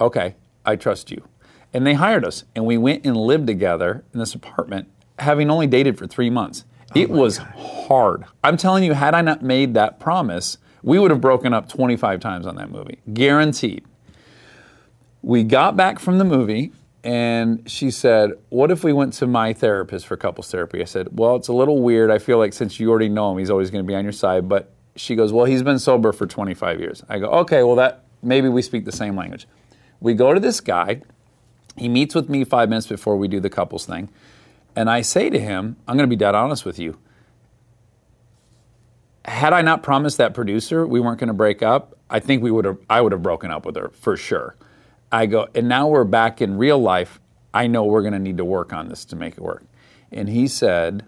[0.00, 1.28] Okay, I trust you.
[1.72, 2.44] And they hired us.
[2.54, 4.88] And we went and lived together in this apartment,
[5.18, 6.64] having only dated for three months.
[6.94, 8.24] Oh it was hard.
[8.42, 12.20] I'm telling you, had I not made that promise, we would have broken up 25
[12.20, 13.00] times on that movie.
[13.12, 13.84] Guaranteed
[15.22, 16.72] we got back from the movie
[17.04, 20.80] and she said, What if we went to my therapist for couples therapy?
[20.80, 22.10] I said, Well, it's a little weird.
[22.10, 24.12] I feel like since you already know him, he's always going to be on your
[24.12, 24.48] side.
[24.48, 27.02] But she goes, Well, he's been sober for 25 years.
[27.08, 29.46] I go, Okay, well, that maybe we speak the same language.
[30.00, 31.02] We go to this guy.
[31.76, 34.08] He meets with me five minutes before we do the couples thing.
[34.74, 36.98] And I say to him, I'm going to be dead honest with you.
[39.28, 42.50] Had I not promised that producer we weren't going to break up, I think we
[42.50, 44.56] would have I would have broken up with her for sure.
[45.12, 47.20] I go, and now we're back in real life.
[47.52, 49.64] I know we're going to need to work on this to make it work.
[50.10, 51.04] And he said,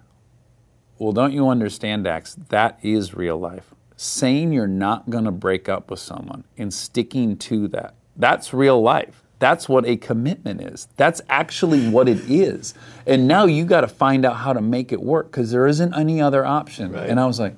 [0.99, 2.35] Well, don't you understand, Dax?
[2.49, 3.75] That is real life.
[3.97, 8.81] Saying you're not going to break up with someone and sticking to that, that's real
[8.81, 9.25] life.
[9.39, 10.87] That's what a commitment is.
[10.97, 12.75] That's actually what it is.
[13.07, 15.95] And now you got to find out how to make it work because there isn't
[15.95, 16.93] any other option.
[16.93, 17.09] Right.
[17.09, 17.55] And I was like,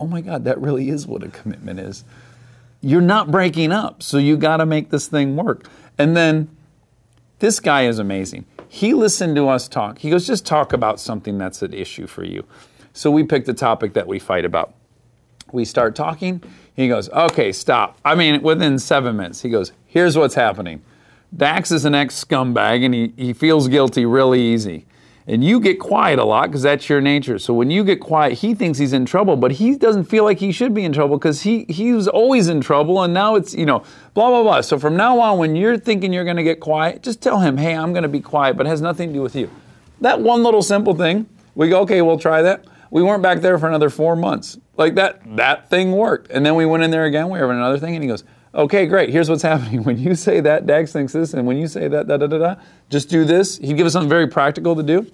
[0.00, 2.04] oh my God, that really is what a commitment is
[2.80, 5.68] you're not breaking up, so you got to make this thing work.
[5.98, 6.48] And then
[7.40, 8.44] this guy is amazing.
[8.68, 9.98] He listened to us talk.
[9.98, 12.44] He goes, just talk about something that's an issue for you.
[12.92, 14.74] So we picked a topic that we fight about.
[15.50, 16.42] We start talking.
[16.76, 17.98] He goes, okay, stop.
[18.04, 20.82] I mean, within seven minutes, he goes, here's what's happening.
[21.36, 24.86] Dax is an ex scumbag and he, he feels guilty really easy.
[25.28, 27.38] And you get quiet a lot because that's your nature.
[27.38, 30.38] So when you get quiet, he thinks he's in trouble, but he doesn't feel like
[30.38, 33.52] he should be in trouble because he, he was always in trouble and now it's,
[33.52, 33.80] you know,
[34.14, 34.62] blah, blah, blah.
[34.62, 37.58] So from now on, when you're thinking you're going to get quiet, just tell him,
[37.58, 39.50] hey, I'm going to be quiet, but it has nothing to do with you.
[40.00, 42.64] That one little simple thing, we go, okay, we'll try that.
[42.90, 44.56] We weren't back there for another four months.
[44.78, 46.30] Like that, that thing worked.
[46.30, 48.24] And then we went in there again, we have another thing, and he goes,
[48.58, 49.84] okay, great, here's what's happening.
[49.84, 52.38] When you say that, Dax thinks this, and when you say that, da da da
[52.38, 52.54] da,
[52.90, 53.56] just do this.
[53.58, 55.10] He'd give us something very practical to do.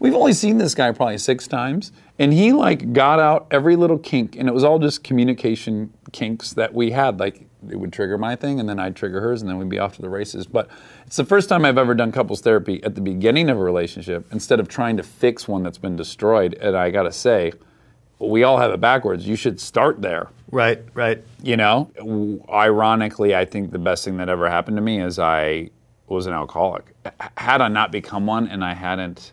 [0.00, 3.98] we've only seen this guy probably six times, and he like got out every little
[3.98, 7.20] kink, and it was all just communication kinks that we had.
[7.20, 9.78] Like it would trigger my thing, and then I'd trigger hers, and then we'd be
[9.78, 10.46] off to the races.
[10.46, 10.68] But
[11.06, 14.26] it's the first time I've ever done couples therapy at the beginning of a relationship
[14.32, 16.54] instead of trying to fix one that's been destroyed.
[16.54, 17.52] And I gotta say,
[18.18, 19.28] we all have it backwards.
[19.28, 20.28] You should start there.
[20.50, 21.22] Right, right.
[21.42, 21.90] You know,
[22.50, 25.70] ironically, I think the best thing that ever happened to me is I
[26.06, 26.94] was an alcoholic.
[27.36, 29.32] Had I not become one and I hadn't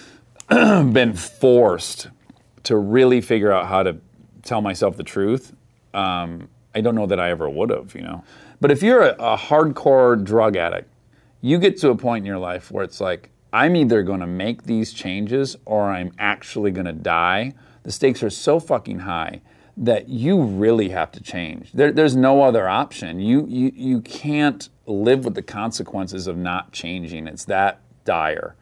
[0.48, 2.08] been forced
[2.64, 3.96] to really figure out how to
[4.42, 5.54] tell myself the truth,
[5.94, 8.22] um, I don't know that I ever would have, you know.
[8.60, 10.90] But if you're a, a hardcore drug addict,
[11.40, 14.26] you get to a point in your life where it's like, I'm either going to
[14.26, 17.54] make these changes or I'm actually going to die.
[17.84, 19.40] The stakes are so fucking high
[19.76, 21.72] that you really have to change.
[21.72, 23.18] There, there's no other option.
[23.18, 27.26] You, you, you can't live with the consequences of not changing.
[27.26, 28.54] It's that dire.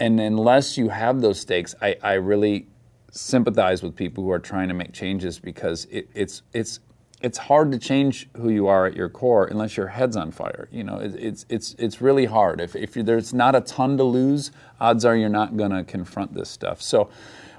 [0.00, 2.66] And unless you have those stakes, I, I really
[3.10, 6.80] sympathize with people who are trying to make changes because it, it's, it's,
[7.20, 10.68] it's hard to change who you are at your core unless your head's on fire.
[10.70, 12.60] You know, it, it's, it's, it's really hard.
[12.60, 14.50] If, if there's not a ton to lose,
[14.80, 16.82] odds are you're not going to confront this stuff.
[16.82, 17.10] So,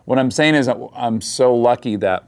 [0.06, 2.24] what I'm saying is, I'm so lucky that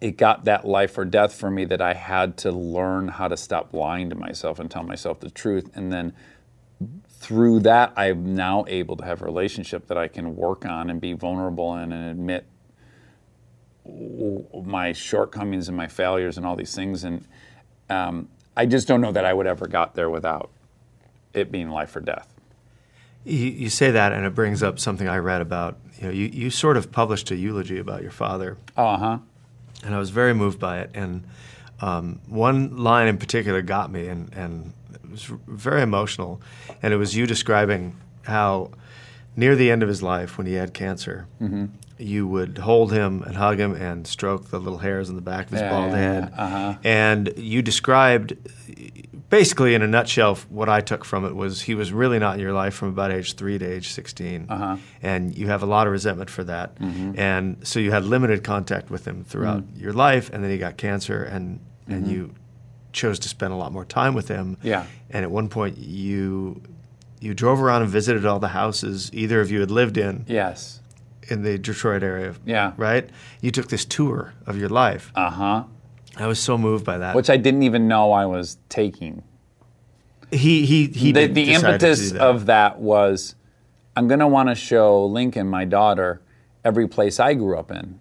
[0.00, 3.36] it got that life or death for me that I had to learn how to
[3.36, 5.70] stop lying to myself and tell myself the truth.
[5.74, 6.12] And then
[7.08, 11.00] through that, I'm now able to have a relationship that I can work on and
[11.00, 12.46] be vulnerable in and admit
[14.64, 17.04] my shortcomings and my failures and all these things.
[17.04, 17.26] And
[17.88, 20.50] um, I just don't know that I would ever got there without
[21.32, 22.32] it being life or death.
[23.24, 25.78] You, you say that, and it brings up something I read about.
[25.98, 29.18] You know, you, you sort of published a eulogy about your father, Oh, uh huh.
[29.86, 30.90] And I was very moved by it.
[30.94, 31.24] And
[31.80, 36.40] um, one line in particular got me, and, and it was very emotional.
[36.82, 38.70] And it was you describing how,
[39.36, 41.26] near the end of his life, when he had cancer,
[41.98, 45.46] you would hold him and hug him and stroke the little hairs on the back
[45.46, 46.32] of his Yeah, bald yeah, head.
[46.36, 46.44] yeah.
[46.44, 46.74] Uh-huh.
[46.84, 48.36] And you described,
[49.30, 52.40] basically, in a nutshell, what I took from it was he was really not in
[52.40, 54.46] your life from about age three to age 16.
[54.48, 54.76] Uh-huh.
[55.02, 56.76] And you have a lot of resentment for that.
[56.76, 57.18] Mm-hmm.
[57.18, 60.76] And so you had limited contact with him throughout your life, and then he got
[60.76, 62.34] cancer, and, and you
[62.92, 64.56] chose to spend a lot more time with him.
[64.56, 64.66] Mm-hmm.
[64.66, 64.86] Yeah.
[65.10, 66.62] And at one point, you
[67.20, 70.80] you drove around and visited all the houses either of you had lived in Yes.
[71.28, 72.34] in the Detroit area.
[72.44, 72.72] Yeah.
[72.76, 73.08] Right?
[73.40, 75.10] You took this tour of your life.
[75.14, 75.64] Uh huh.
[76.16, 77.14] I was so moved by that.
[77.14, 79.22] Which I didn't even know I was taking.
[80.30, 82.20] he he he the, the impetus that.
[82.20, 83.34] of that was
[83.96, 86.20] I'm going to want to show Lincoln, my daughter,
[86.64, 88.00] every place I grew up in.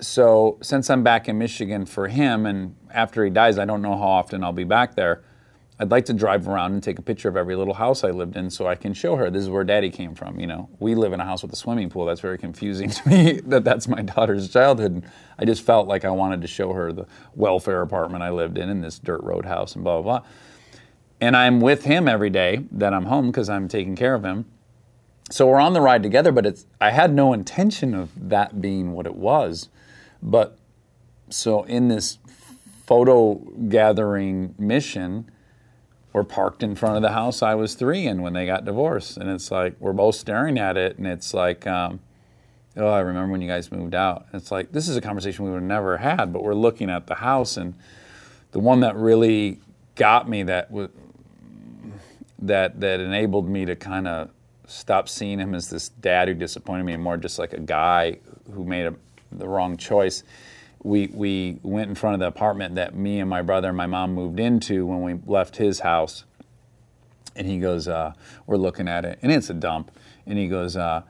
[0.00, 3.96] So, since I'm back in Michigan for him, and after he dies, I don't know
[3.96, 5.22] how often I'll be back there.
[5.78, 8.34] I'd like to drive around and take a picture of every little house I lived
[8.36, 10.40] in so I can show her this is where daddy came from.
[10.40, 12.06] You know, we live in a house with a swimming pool.
[12.06, 15.04] That's very confusing to me that that's my daughter's childhood.
[15.38, 18.70] I just felt like I wanted to show her the welfare apartment I lived in
[18.70, 20.28] in this dirt road house and blah, blah, blah
[21.20, 24.46] and I'm with him every day that I'm home because I'm taking care of him.
[25.30, 28.92] So we're on the ride together, but it's I had no intention of that being
[28.92, 29.68] what it was.
[30.22, 30.58] But
[31.30, 32.18] so in this
[32.86, 33.34] photo
[33.68, 35.30] gathering mission,
[36.16, 39.18] we're parked in front of the house I was three in when they got divorced,
[39.18, 42.00] and it's like we're both staring at it, and it's like, um,
[42.74, 44.24] oh, I remember when you guys moved out.
[44.32, 46.88] And It's like this is a conversation we would have never had, but we're looking
[46.88, 47.74] at the house, and
[48.52, 49.60] the one that really
[49.94, 50.88] got me that was
[52.38, 54.30] that that enabled me to kind of
[54.66, 58.16] stop seeing him as this dad who disappointed me and more just like a guy
[58.54, 58.94] who made a,
[59.32, 60.22] the wrong choice.
[60.86, 63.86] We we went in front of the apartment that me and my brother and my
[63.86, 66.24] mom moved into when we left his house.
[67.34, 68.12] And he goes, uh,
[68.46, 69.90] we're looking at it, and it's a dump.
[70.26, 71.02] And he goes, uh,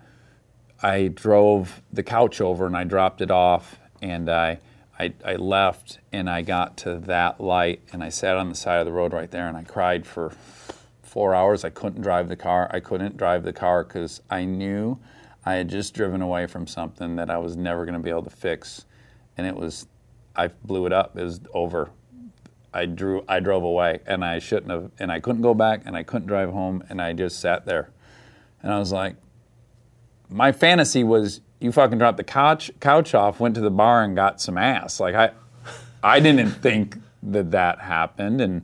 [0.82, 4.60] I drove the couch over and I dropped it off, and I,
[4.98, 8.78] I, I left and I got to that light and I sat on the side
[8.78, 10.32] of the road right there and I cried for
[11.02, 11.64] four hours.
[11.64, 12.70] I couldn't drive the car.
[12.72, 14.98] I couldn't drive the car because I knew
[15.44, 18.24] I had just driven away from something that I was never going to be able
[18.24, 18.84] to fix,
[19.36, 19.86] and it was,
[20.34, 21.16] I blew it up.
[21.16, 21.90] It was over.
[22.72, 25.96] I drew, I drove away, and I shouldn't have, and I couldn't go back, and
[25.96, 27.90] I couldn't drive home, and I just sat there,
[28.62, 29.16] and I was like,
[30.28, 34.14] my fantasy was you fucking dropped the couch couch off, went to the bar and
[34.14, 35.00] got some ass.
[35.00, 35.30] Like I,
[36.02, 38.62] I didn't think that that happened, and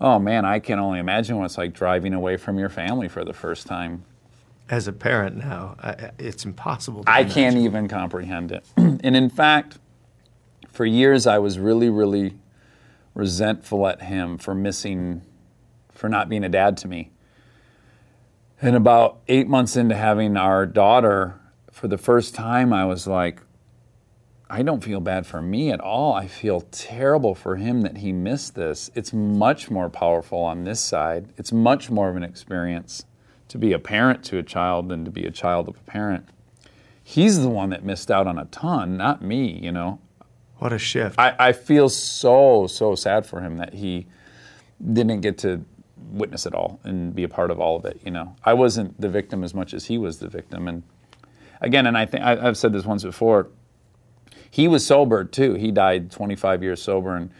[0.00, 3.24] oh man, I can only imagine what it's like driving away from your family for
[3.24, 4.04] the first time.
[4.70, 7.04] As a parent now, I, it's impossible.
[7.04, 7.34] To I imagine.
[7.34, 8.64] can't even comprehend it.
[8.76, 9.78] and in fact,
[10.70, 12.38] for years I was really, really
[13.14, 15.22] resentful at him for missing,
[15.92, 17.10] for not being a dad to me.
[18.62, 21.38] And about eight months into having our daughter,
[21.70, 23.40] for the first time, I was like,
[24.48, 26.14] I don't feel bad for me at all.
[26.14, 28.90] I feel terrible for him that he missed this.
[28.94, 31.32] It's much more powerful on this side.
[31.36, 33.04] It's much more of an experience
[33.54, 36.28] to be a parent to a child than to be a child of a parent.
[37.04, 40.00] He's the one that missed out on a ton, not me, you know.
[40.56, 41.20] What a shift.
[41.20, 44.08] I, I feel so, so sad for him that he
[44.92, 45.64] didn't get to
[46.10, 48.34] witness it all and be a part of all of it, you know.
[48.44, 50.66] I wasn't the victim as much as he was the victim.
[50.66, 50.82] And
[51.60, 53.50] again, and I think I've said this once before,
[54.50, 55.54] he was sober too.
[55.54, 57.30] He died 25 years sober, and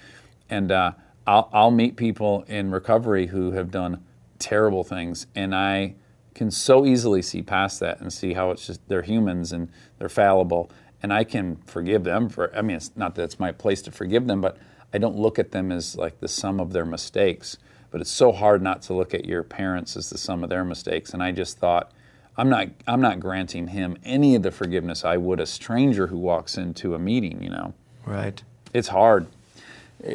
[0.48, 0.92] and uh,
[1.26, 4.04] I'll, I'll meet people in recovery who have done
[4.38, 5.96] terrible things, and I
[6.34, 9.68] can so easily see past that and see how it's just they're humans and
[9.98, 10.70] they're fallible,
[11.02, 12.54] and I can forgive them for.
[12.56, 14.58] I mean, it's not that it's my place to forgive them, but
[14.92, 17.58] I don't look at them as like the sum of their mistakes.
[17.90, 20.64] But it's so hard not to look at your parents as the sum of their
[20.64, 21.92] mistakes, and I just thought
[22.36, 26.18] I'm not I'm not granting him any of the forgiveness I would a stranger who
[26.18, 27.42] walks into a meeting.
[27.42, 27.74] You know,
[28.04, 28.42] right?
[28.72, 29.28] It's hard.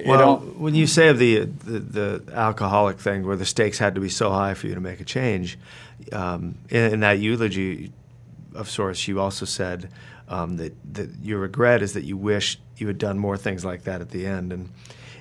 [0.05, 4.01] Well, when you say of the, the, the alcoholic thing, where the stakes had to
[4.01, 5.57] be so high for you to make a change,
[6.11, 7.91] um, in, in, that eulogy
[8.53, 9.89] of sorts, you also said
[10.27, 13.83] um, that that your regret is that you wish you had done more things like
[13.83, 14.69] that at the end, and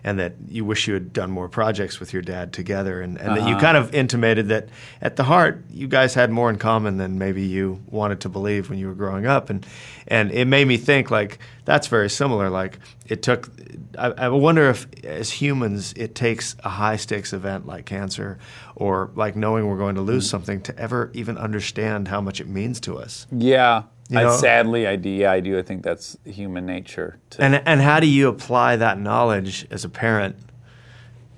[0.05, 3.31] and that you wish you had done more projects with your dad together, and, and
[3.31, 3.35] uh-huh.
[3.37, 3.61] that you uh-huh.
[3.61, 4.69] kind of intimated that
[5.01, 8.71] at the heart you guys had more in common than maybe you wanted to believe
[8.71, 9.67] when you were growing up, and
[10.07, 12.49] and it made me think like that's very similar.
[12.49, 13.51] Like it took,
[13.99, 18.39] I, I wonder if as humans it takes a high stakes event like cancer
[18.75, 20.31] or like knowing we're going to lose mm-hmm.
[20.31, 23.27] something to ever even understand how much it means to us.
[23.31, 24.31] Yeah, you know?
[24.31, 25.11] I, sadly, I do.
[25.11, 25.59] Yeah, I do.
[25.59, 27.19] I think that's human nature.
[27.39, 30.37] And and how do you apply that knowledge as a parent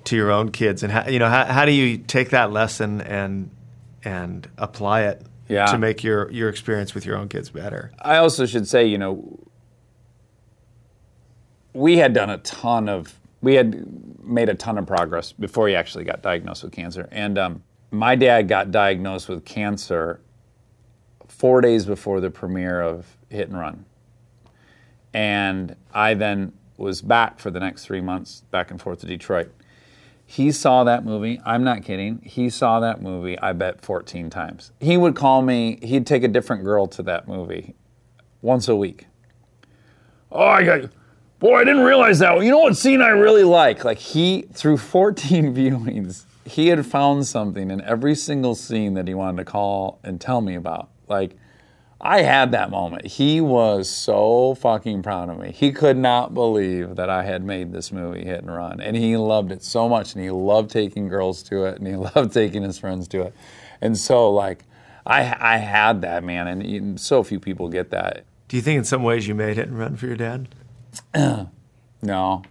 [0.04, 0.82] to your own kids?
[0.82, 3.50] And how, you know, how, how do you take that lesson and
[4.04, 5.66] and apply it yeah.
[5.66, 7.90] to make your your experience with your own kids better?
[8.00, 9.38] I also should say, you know,
[11.72, 13.84] we had done a ton of we had
[14.22, 18.14] made a ton of progress before he actually got diagnosed with cancer, and um, my
[18.14, 20.20] dad got diagnosed with cancer
[21.40, 23.86] four days before the premiere of Hit and Run.
[25.14, 29.50] And I then was back for the next three months, back and forth to Detroit.
[30.26, 31.40] He saw that movie.
[31.46, 32.20] I'm not kidding.
[32.22, 34.72] He saw that movie, I bet, 14 times.
[34.80, 37.74] He would call me, he'd take a different girl to that movie
[38.42, 39.06] once a week.
[40.30, 40.90] Oh, I got,
[41.38, 42.38] boy, I didn't realize that.
[42.42, 43.82] You know what scene I really like?
[43.82, 49.14] Like, he, through 14 viewings, he had found something in every single scene that he
[49.14, 50.89] wanted to call and tell me about.
[51.10, 51.36] Like,
[52.00, 53.06] I had that moment.
[53.06, 55.52] He was so fucking proud of me.
[55.52, 58.80] He could not believe that I had made this movie hit and run.
[58.80, 60.14] And he loved it so much.
[60.14, 61.78] And he loved taking girls to it.
[61.78, 63.34] And he loved taking his friends to it.
[63.82, 64.64] And so, like,
[65.04, 66.46] I, I had that, man.
[66.46, 68.24] And so few people get that.
[68.48, 70.48] Do you think in some ways you made hit and run for your dad?
[72.02, 72.42] no.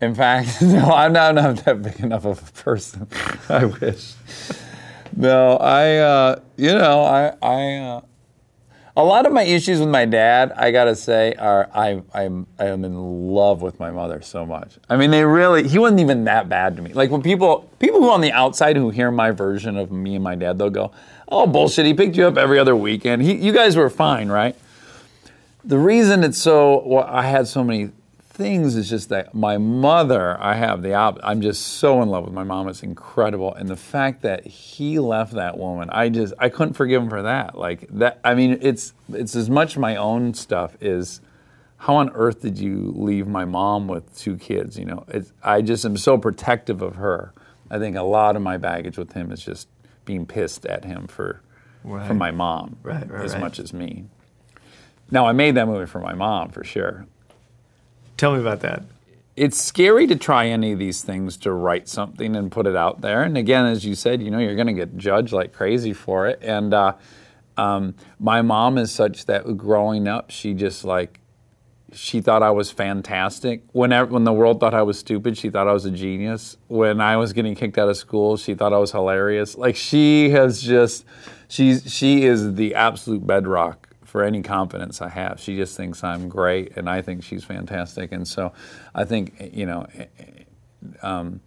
[0.00, 3.06] In fact, no, I'm not, not that big enough of a person.
[3.50, 4.14] I wish
[5.16, 8.00] no, I, uh, you know, I, I, uh,
[8.96, 12.66] a lot of my issues with my dad, I gotta say, are I, I'm, I
[12.66, 14.78] am in love with my mother so much.
[14.88, 16.92] I mean, they really, he wasn't even that bad to me.
[16.92, 20.22] Like when people, people who on the outside who hear my version of me and
[20.22, 20.92] my dad, they'll go,
[21.28, 23.22] "Oh bullshit, he picked you up every other weekend.
[23.22, 24.56] He, you guys were fine, right?"
[25.64, 27.90] The reason it's so, well, I had so many
[28.34, 32.24] things is just that my mother, I have the op- I'm just so in love
[32.24, 32.68] with my mom.
[32.68, 37.02] It's incredible, and the fact that he left that woman, I just I couldn't forgive
[37.02, 37.56] him for that.
[37.56, 41.20] Like that, I mean, it's it's as much my own stuff is
[41.78, 44.78] how on earth did you leave my mom with two kids?
[44.78, 47.32] You know, it's, I just am so protective of her.
[47.70, 49.68] I think a lot of my baggage with him is just
[50.04, 51.40] being pissed at him for
[51.84, 52.06] right.
[52.06, 54.06] for my mom, right, right, as much as me.
[55.10, 57.06] Now I made that movie for my mom for sure.
[58.16, 58.82] Tell me about that.
[59.36, 63.00] It's scary to try any of these things to write something and put it out
[63.00, 63.22] there.
[63.22, 66.28] And again, as you said, you know, you're going to get judged like crazy for
[66.28, 66.38] it.
[66.40, 66.94] And uh,
[67.56, 71.20] um, my mom is such that growing up, she just like,
[71.92, 73.62] she thought I was fantastic.
[73.72, 76.56] Whenever, when the world thought I was stupid, she thought I was a genius.
[76.68, 79.56] When I was getting kicked out of school, she thought I was hilarious.
[79.56, 81.04] Like she has just,
[81.48, 83.83] she's she is the absolute bedrock
[84.14, 85.40] for any confidence I have.
[85.40, 88.12] She just thinks I'm great, and I think she's fantastic.
[88.12, 88.52] And so,
[88.94, 89.88] I think you know,
[91.02, 91.40] um,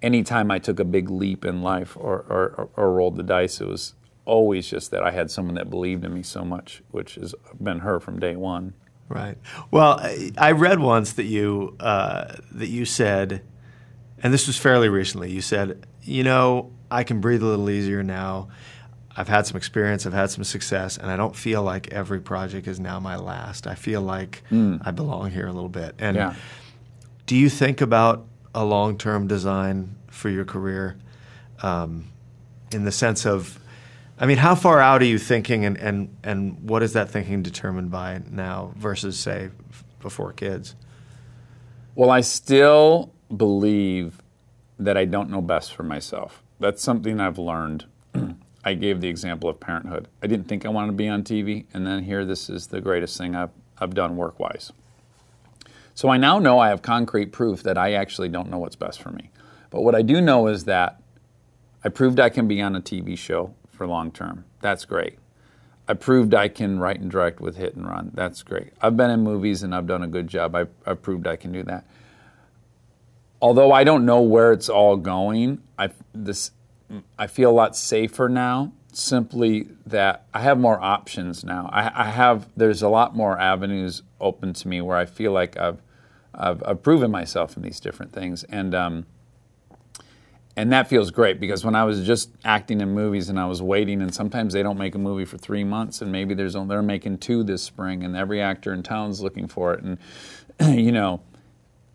[0.00, 3.68] anytime I took a big leap in life or, or, or rolled the dice, it
[3.68, 3.92] was
[4.24, 7.80] always just that I had someone that believed in me so much, which has been
[7.80, 8.72] her from day one.
[9.06, 9.36] Right.
[9.70, 10.00] Well,
[10.38, 13.42] I read once that you uh, that you said,
[14.22, 15.30] and this was fairly recently.
[15.30, 18.48] You said, you know, I can breathe a little easier now.
[19.16, 22.66] I've had some experience, I've had some success, and I don't feel like every project
[22.66, 23.66] is now my last.
[23.66, 25.94] I feel like I belong here a little bit.
[25.98, 26.34] And Yeah.
[27.26, 30.96] do you think about a long term design for your career
[31.62, 32.06] um,
[32.72, 33.58] in the sense of,
[34.18, 37.42] I mean, how far out are you thinking, and, and, and what is that thinking
[37.42, 40.74] determined by now versus, say, f- before kids?
[41.94, 44.20] Well, I still believe
[44.78, 46.42] that I don't know best for myself.
[46.58, 47.86] That's something I've learned.
[48.64, 50.08] I gave the example of parenthood.
[50.22, 52.80] I didn't think I wanted to be on TV, and then here this is the
[52.80, 54.72] greatest thing I've, I've done work wise.
[55.94, 59.00] So I now know I have concrete proof that I actually don't know what's best
[59.00, 59.30] for me.
[59.70, 61.00] But what I do know is that
[61.84, 64.44] I proved I can be on a TV show for long term.
[64.60, 65.18] That's great.
[65.86, 68.10] I proved I can write and direct with Hit and Run.
[68.14, 68.72] That's great.
[68.80, 70.54] I've been in movies and I've done a good job.
[70.54, 71.86] I, I proved I can do that.
[73.42, 76.52] Although I don't know where it's all going, I this
[77.18, 78.72] I feel a lot safer now.
[78.92, 81.68] Simply that I have more options now.
[81.72, 85.56] I, I have there's a lot more avenues open to me where I feel like
[85.56, 85.82] I've
[86.32, 89.06] I've, I've proven myself in these different things, and um,
[90.56, 93.60] and that feels great because when I was just acting in movies and I was
[93.60, 96.74] waiting, and sometimes they don't make a movie for three months, and maybe there's only,
[96.74, 99.98] they're making two this spring, and every actor in town's looking for it, and
[100.78, 101.20] you know,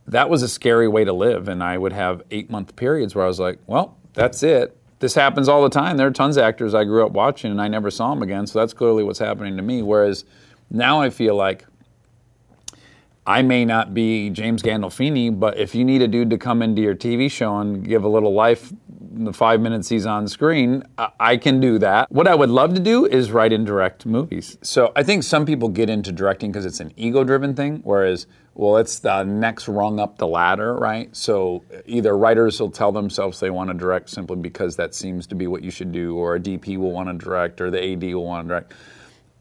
[0.07, 1.47] that was a scary way to live.
[1.47, 4.75] And I would have eight month periods where I was like, well, that's it.
[4.99, 5.97] This happens all the time.
[5.97, 8.47] There are tons of actors I grew up watching, and I never saw them again.
[8.47, 9.81] So that's clearly what's happening to me.
[9.81, 10.25] Whereas
[10.69, 11.65] now I feel like
[13.25, 16.81] I may not be James Gandolfini, but if you need a dude to come into
[16.81, 18.73] your TV show and give a little life
[19.15, 22.11] in the five minutes he's on screen, I, I can do that.
[22.11, 24.57] What I would love to do is write and direct movies.
[24.63, 28.25] So I think some people get into directing because it's an ego driven thing, whereas,
[28.59, 31.15] well, it's the next rung up the ladder, right?
[31.15, 35.35] So either writers will tell themselves they want to direct simply because that seems to
[35.35, 38.03] be what you should do, or a DP will want to direct, or the AD
[38.03, 38.73] will want to direct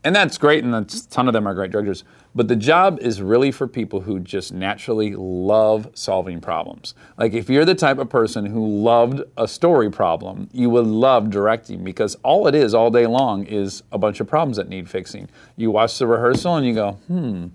[0.04, 2.04] and that's great, and a ton of them are great directors.
[2.34, 6.94] But the job is really for people who just naturally love solving problems.
[7.16, 11.30] Like if you're the type of person who loved a story problem, you would love
[11.30, 14.88] directing because all it is all day long is a bunch of problems that need
[14.88, 15.28] fixing.
[15.56, 17.48] You watch the rehearsal and you go, hmm,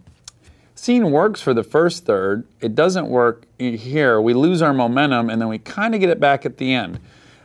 [0.76, 2.46] scene works for the first third.
[2.62, 4.20] It doesn't work here.
[4.22, 7.00] We lose our momentum, and then we kind of get it back at the end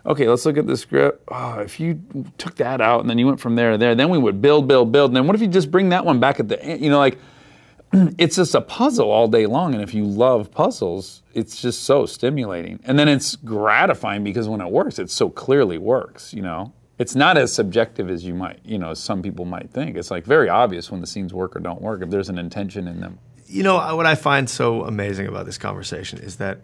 [0.09, 1.23] okay, let's look at the script.
[1.29, 2.03] Oh, if you
[2.39, 4.67] took that out and then you went from there to there, then we would build,
[4.67, 5.11] build, build.
[5.11, 6.83] And then what if you just bring that one back at the end?
[6.83, 7.19] You know, like
[7.93, 9.75] it's just a puzzle all day long.
[9.75, 12.81] And if you love puzzles, it's just so stimulating.
[12.85, 16.73] And then it's gratifying because when it works, it so clearly works, you know.
[16.99, 19.97] It's not as subjective as you might, you know, some people might think.
[19.97, 22.89] It's like very obvious when the scenes work or don't work if there's an intention
[22.89, 23.19] in them.
[23.47, 26.59] You know, what I find so amazing about this conversation is that,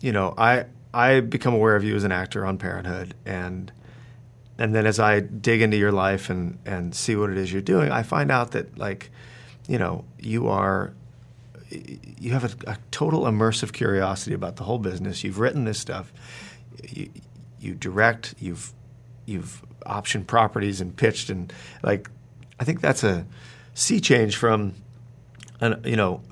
[0.00, 3.72] you know, I I become aware of you as an actor on Parenthood, and
[4.58, 7.62] and then as I dig into your life and and see what it is you're
[7.62, 9.10] doing, I find out that like,
[9.66, 10.92] you know, you are
[11.70, 15.24] you have a, a total immersive curiosity about the whole business.
[15.24, 16.12] You've written this stuff,
[16.88, 17.10] you,
[17.58, 18.72] you direct, you've
[19.26, 22.08] you've optioned properties and pitched, and like,
[22.58, 23.26] I think that's a
[23.74, 24.74] sea change from,
[25.60, 26.22] an, you know,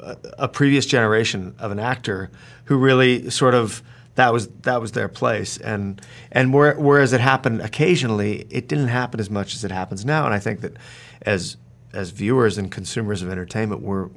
[0.00, 2.30] a, a previous generation of an actor
[2.64, 3.82] who really sort of
[4.14, 5.58] that was that was their place.
[5.58, 6.00] And
[6.32, 10.24] and where, whereas it happened occasionally it didn't happen as much as it happens now.
[10.24, 10.76] And I think that
[11.22, 11.56] as
[11.92, 14.08] as viewers and consumers of entertainment we're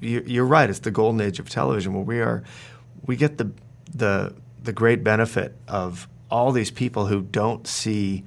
[0.00, 2.42] you- you're right it's the golden age of television where we are
[3.06, 3.50] we get the
[3.94, 8.24] the the great benefit of all these people who don't see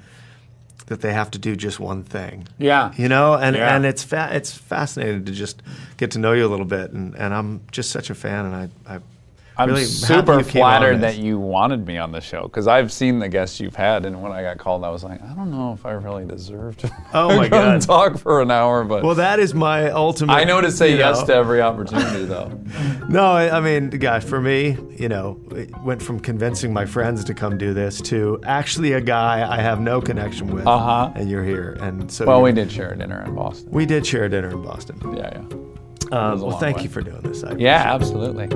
[0.87, 2.91] that they have to do just one thing Yeah.
[2.97, 3.75] you know and Yeah.
[3.75, 5.61] and it's fa- it's fascinating to just
[5.97, 8.55] get to know you a little bit and, and I'm just such a fan and
[8.55, 8.99] I, I
[9.57, 12.43] I'm really super happy you came on flattered that you wanted me on the show
[12.43, 15.21] because I've seen the guests you've had, and when I got called, I was like,
[15.21, 17.81] I don't know if I really deserve to Oh my God.
[17.81, 21.19] talk for an hour, but well that is my ultimate I know to say yes
[21.21, 21.27] know.
[21.27, 22.51] to every opportunity, though.
[23.09, 27.25] No, I, I mean, gosh, for me, you know, it went from convincing my friends
[27.25, 31.11] to come do this to actually a guy I have no connection with, Uh-huh.
[31.15, 33.69] and you're here, and so Well, we did share a dinner in Boston.
[33.71, 34.97] we did share a dinner in Boston.
[35.17, 36.17] Yeah, yeah.
[36.17, 36.83] Um, well, thank way.
[36.83, 37.43] you for doing this.
[37.43, 38.47] I Yeah, absolutely.